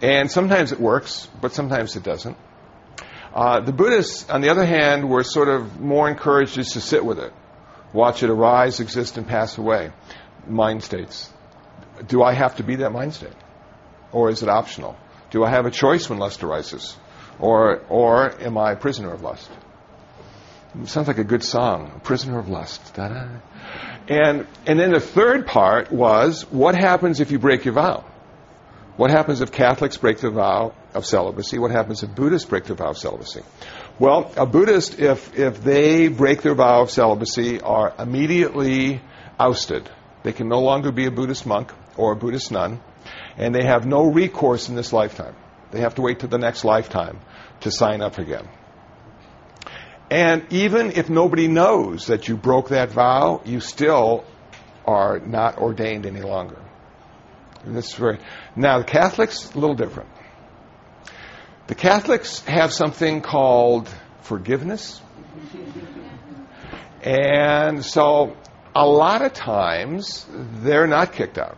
[0.00, 2.36] And sometimes it works, but sometimes it doesn't.
[3.34, 7.04] Uh, the Buddhists, on the other hand, were sort of more encouraged just to sit
[7.04, 7.32] with it,
[7.92, 9.90] watch it arise, exist, and pass away.
[10.46, 11.30] Mind states.
[12.06, 13.36] Do I have to be that mind state?
[14.12, 14.96] Or is it optional?
[15.30, 16.96] Do I have a choice when lust arises?
[17.38, 19.50] Or, or am I a prisoner of lust?
[20.84, 22.94] Sounds like a good song, Prisoner of Lust.
[22.94, 23.28] Da-da.
[24.08, 28.04] And, and then the third part was what happens if you break your vow?
[28.96, 31.58] What happens if Catholics break the vow of celibacy?
[31.58, 33.42] What happens if Buddhists break the vow of celibacy?
[33.98, 39.02] Well, a Buddhist, if, if they break their vow of celibacy, are immediately
[39.38, 39.88] ousted.
[40.22, 42.80] They can no longer be a Buddhist monk or a Buddhist nun,
[43.36, 45.34] and they have no recourse in this lifetime.
[45.70, 47.18] They have to wait to the next lifetime
[47.60, 48.48] to sign up again.
[50.12, 54.24] And even if nobody knows that you broke that vow, you still
[54.84, 56.60] are not ordained any longer.
[57.64, 58.18] And this is very
[58.54, 60.10] now the Catholics a little different.
[61.66, 63.88] The Catholics have something called
[64.20, 65.00] forgiveness,
[67.00, 68.36] and so
[68.76, 71.56] a lot of times they're not kicked out.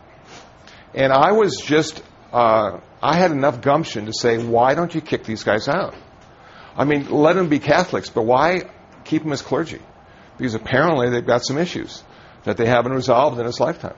[0.93, 2.01] And I was just
[2.31, 5.93] uh, I had enough gumption to say, why don't you kick these guys out?
[6.77, 8.69] I mean, let them be Catholics, but why
[9.03, 9.81] keep them as clergy?
[10.37, 12.03] Because apparently they've got some issues
[12.43, 13.95] that they haven't resolved in this lifetime.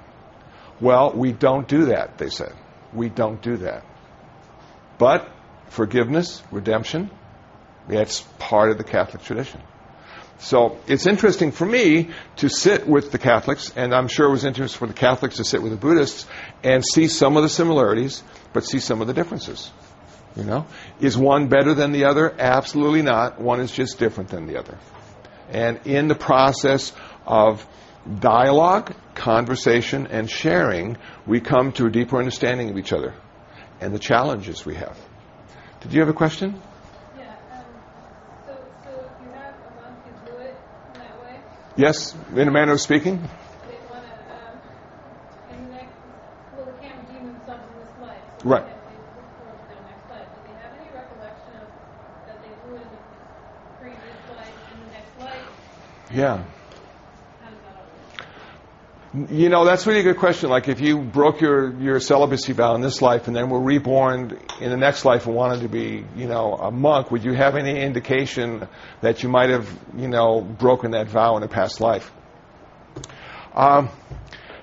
[0.80, 2.54] Well, we don't do that, they said.
[2.94, 3.84] We don't do that.
[4.98, 5.30] But
[5.70, 7.10] forgiveness, redemption,
[7.90, 9.62] It's part of the Catholic tradition.
[10.40, 14.45] So it's interesting for me to sit with the Catholics, and I'm sure it was
[14.45, 16.28] interesting for the Catholics to sit with the Buddhists
[16.64, 18.24] and see some of the similarities,
[18.54, 19.72] but see some of the differences.
[20.38, 20.68] You know,
[20.99, 22.34] is one better than the other?
[22.38, 23.41] Absolutely not.
[23.41, 24.77] One is just different than the other.
[25.49, 26.93] And in the process
[27.26, 27.65] of
[28.19, 33.15] dialogue, conversation, and sharing, we come to a deeper understanding of each other
[33.81, 34.97] and the challenges we have.
[35.81, 36.61] Did you have a question?
[37.18, 37.64] Yeah, um,
[38.45, 38.53] so,
[38.84, 38.91] so
[39.23, 40.55] you have a monk who do it
[40.93, 41.39] in that way,
[41.77, 43.18] Yes, in a manner of speaking?
[43.18, 44.57] they want to, um,
[45.53, 45.69] in
[46.55, 48.22] well, they can't redeem themselves in this life.
[48.41, 48.65] So Right.
[48.65, 50.27] They, they look forward to their next life.
[50.34, 51.68] Do they have any recollection of
[52.26, 53.14] that they do it in the
[53.77, 55.45] previous life, in the next life?
[56.14, 56.46] Yeah.
[59.30, 60.50] You know, that's really a good question.
[60.50, 64.38] Like, if you broke your, your celibacy vow in this life and then were reborn
[64.60, 67.56] in the next life and wanted to be, you know, a monk, would you have
[67.56, 68.68] any indication
[69.02, 72.12] that you might have, you know, broken that vow in a past life?
[73.56, 73.90] Um,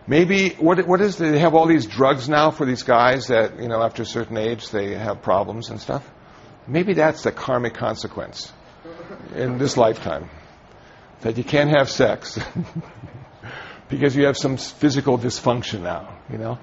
[0.07, 3.59] maybe, what, what is, the, they have all these drugs now for these guys that,
[3.61, 6.09] you know, after a certain age they have problems and stuff?
[6.69, 8.53] Maybe that's the karmic consequence
[9.35, 10.31] in this lifetime.
[11.25, 12.39] That you can't have sex.
[13.89, 16.59] because you have some physical dysfunction now, you know.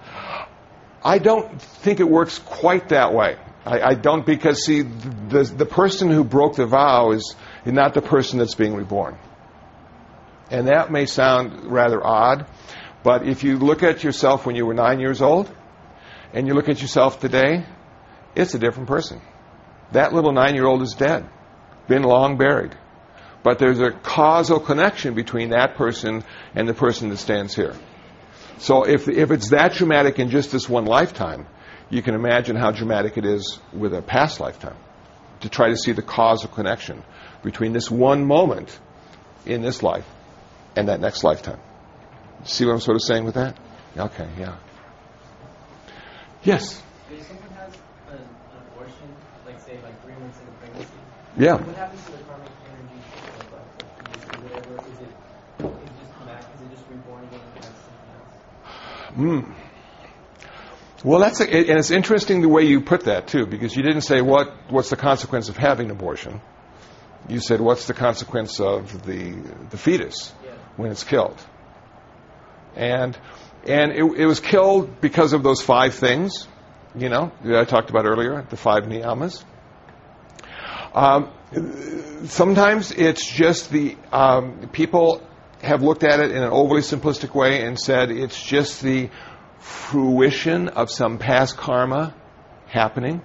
[1.03, 3.37] I don't think it works quite that way.
[3.65, 7.35] I, I don't because see the the person who broke the vow is
[7.65, 9.17] not the person that's being reborn,
[10.49, 12.47] and that may sound rather odd,
[13.03, 15.51] but if you look at yourself when you were nine years old,
[16.33, 17.65] and you look at yourself today,
[18.35, 19.21] it's a different person.
[19.91, 21.27] That little nine-year-old is dead,
[21.87, 22.75] been long buried.
[23.43, 26.23] But there's a causal connection between that person
[26.53, 27.75] and the person that stands here.
[28.59, 31.47] So if, if it's that dramatic in just this one lifetime,
[31.89, 34.77] you can imagine how dramatic it is with a past lifetime.
[35.41, 37.03] To try to see the causal connection
[37.41, 38.79] between this one moment
[39.45, 40.05] in this life
[40.75, 41.59] and that next lifetime.
[42.43, 43.57] See what I'm sort of saying with that?
[43.97, 44.57] Okay, yeah.
[46.43, 46.81] Yes.
[47.11, 47.73] If someone has
[48.09, 48.19] an,
[48.73, 49.09] abortion,
[49.45, 50.89] like say like three months into pregnancy,
[51.37, 51.55] Yeah.
[51.55, 53.01] what happens to the karmic energy
[53.39, 54.73] of like the pregnancy, whatever?
[54.89, 55.11] Is it
[55.59, 56.45] is it just come back?
[56.55, 58.33] Is it just reborn again as something else?
[59.17, 59.53] Mm.
[61.03, 64.01] Well, that's a, and it's interesting the way you put that too, because you didn't
[64.01, 66.41] say what what's the consequence of having an abortion.
[67.27, 69.31] You said what's the consequence of the
[69.69, 70.51] the fetus Yeah.
[70.77, 71.39] when it's killed,
[72.75, 73.17] and
[73.67, 76.47] and it, it was killed because of those five things,
[76.95, 79.43] you know, that I talked about earlier, the five niyamas.
[80.93, 81.31] Um,
[82.25, 85.21] sometimes it's just the um, people
[85.61, 89.09] have looked at it in an overly simplistic way and said it's just the
[89.59, 92.15] fruition of some past karma
[92.67, 93.21] happening,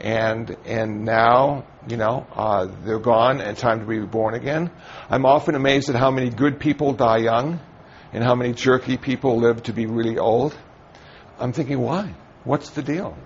[0.00, 4.70] and and now you know uh, they're gone and time to be born again.
[5.08, 7.60] I'm often amazed at how many good people die young,
[8.12, 10.56] and how many jerky people live to be really old.
[11.38, 12.14] I'm thinking, why?
[12.44, 13.16] What's the deal?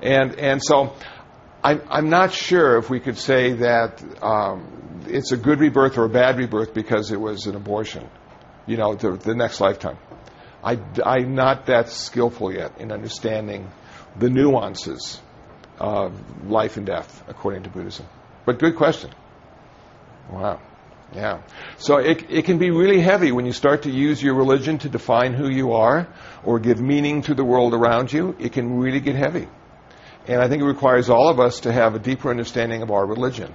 [0.00, 0.94] And and so.
[1.66, 4.73] I'm, I'm not sure if we could say that um,
[5.08, 8.08] it's a good rebirth or a bad rebirth because it was an abortion,
[8.66, 9.98] you know, the, the next lifetime.
[10.62, 13.70] I, I'm not that skillful yet in understanding
[14.18, 15.20] the nuances
[15.78, 18.06] of life and death according to Buddhism.
[18.46, 19.10] But good question.
[20.30, 20.60] Wow.
[21.14, 21.42] Yeah.
[21.78, 24.88] So it, it can be really heavy when you start to use your religion to
[24.88, 26.08] define who you are
[26.42, 28.34] or give meaning to the world around you.
[28.38, 29.48] It can really get heavy.
[30.26, 33.04] And I think it requires all of us to have a deeper understanding of our
[33.06, 33.54] religion.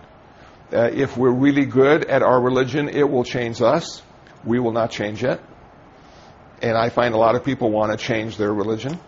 [0.72, 4.02] Uh, if we're really good at our religion, it will change us.
[4.46, 5.42] We will not change it.
[6.62, 9.00] And I find a lot of people want to change their religion.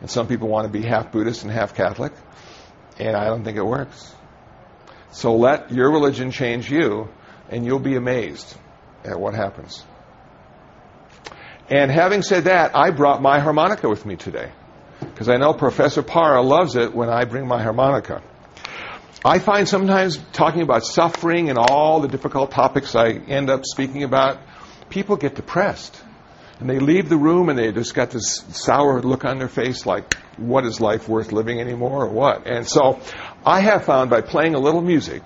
[0.00, 2.12] And some people want to be half Buddhist and half Catholic.
[2.98, 4.14] And I don't think it works.
[5.12, 7.08] So let your religion change you,
[7.48, 8.56] and you'll be amazed
[9.04, 9.84] at what happens.
[11.68, 14.52] And having said that, I brought my harmonica with me today.
[15.00, 18.22] Because I know Professor Para loves it when I bring my harmonica.
[19.24, 24.02] I find sometimes talking about suffering and all the difficult topics I end up speaking
[24.02, 24.38] about,
[24.88, 26.02] people get depressed.
[26.58, 29.86] And they leave the room and they just got this sour look on their face
[29.86, 30.04] like,
[30.36, 32.46] what is life worth living anymore or what?
[32.46, 33.00] And so
[33.44, 35.22] I have found by playing a little music,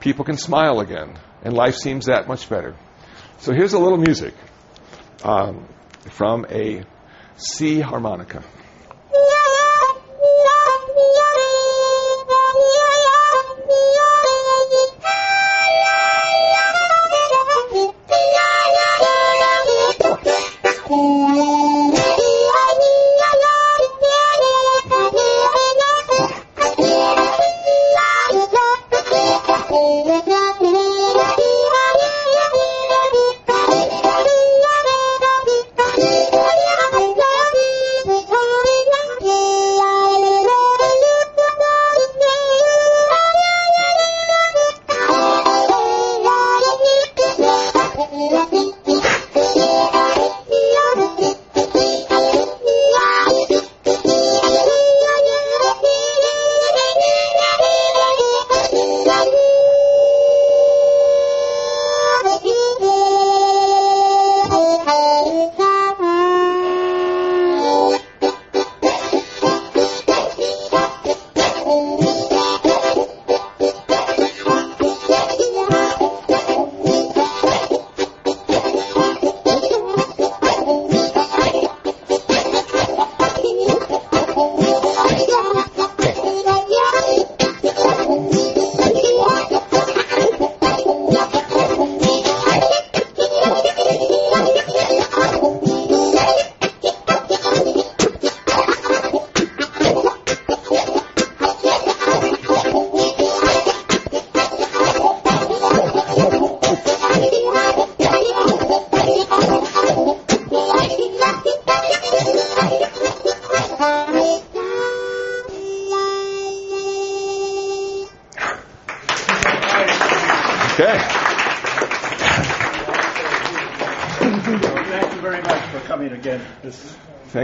[0.00, 2.74] people can smile again and life seems that much better.
[3.38, 4.34] So here's a little music
[5.24, 5.66] um,
[6.10, 6.84] from a
[7.36, 8.42] C harmonica.
[20.92, 21.31] يقول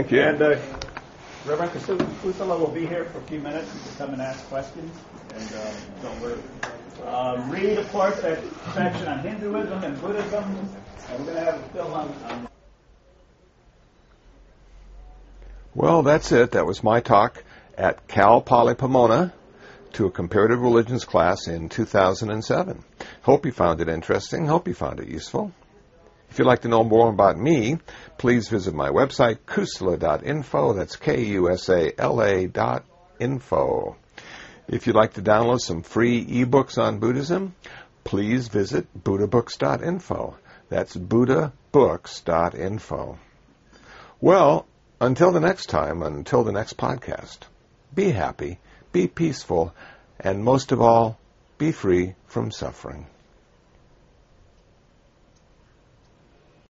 [0.09, 0.21] Thank you.
[0.27, 0.59] and uh,
[1.45, 4.91] Reverend Kusala will be here for a few minutes to come and ask questions.
[5.35, 5.71] And uh,
[6.01, 8.39] so we're, um, read, of course, that
[8.73, 10.43] section on Hinduism and Buddhism.
[11.09, 12.47] And we're going to have a film on, on
[15.75, 16.51] Well, that's it.
[16.51, 17.43] That was my talk
[17.77, 19.31] at Cal Poly Pomona
[19.93, 22.83] to a comparative religions class in 2007.
[23.21, 24.47] Hope you found it interesting.
[24.47, 25.53] Hope you found it useful.
[26.29, 27.79] If you'd like to know more about me,
[28.17, 30.73] please visit my website, kusala.info.
[30.73, 32.85] That's K-U-S-A-L-A dot
[33.19, 33.95] info.
[34.67, 37.55] If you'd like to download some free ebooks on Buddhism,
[38.03, 40.37] please visit buddhabooks.info.
[40.69, 43.17] That's buddhabooks.info.
[44.21, 44.67] Well,
[45.01, 47.39] until the next time, until the next podcast,
[47.95, 48.59] be happy,
[48.91, 49.73] be peaceful,
[50.19, 51.17] and most of all,
[51.57, 53.07] be free from suffering.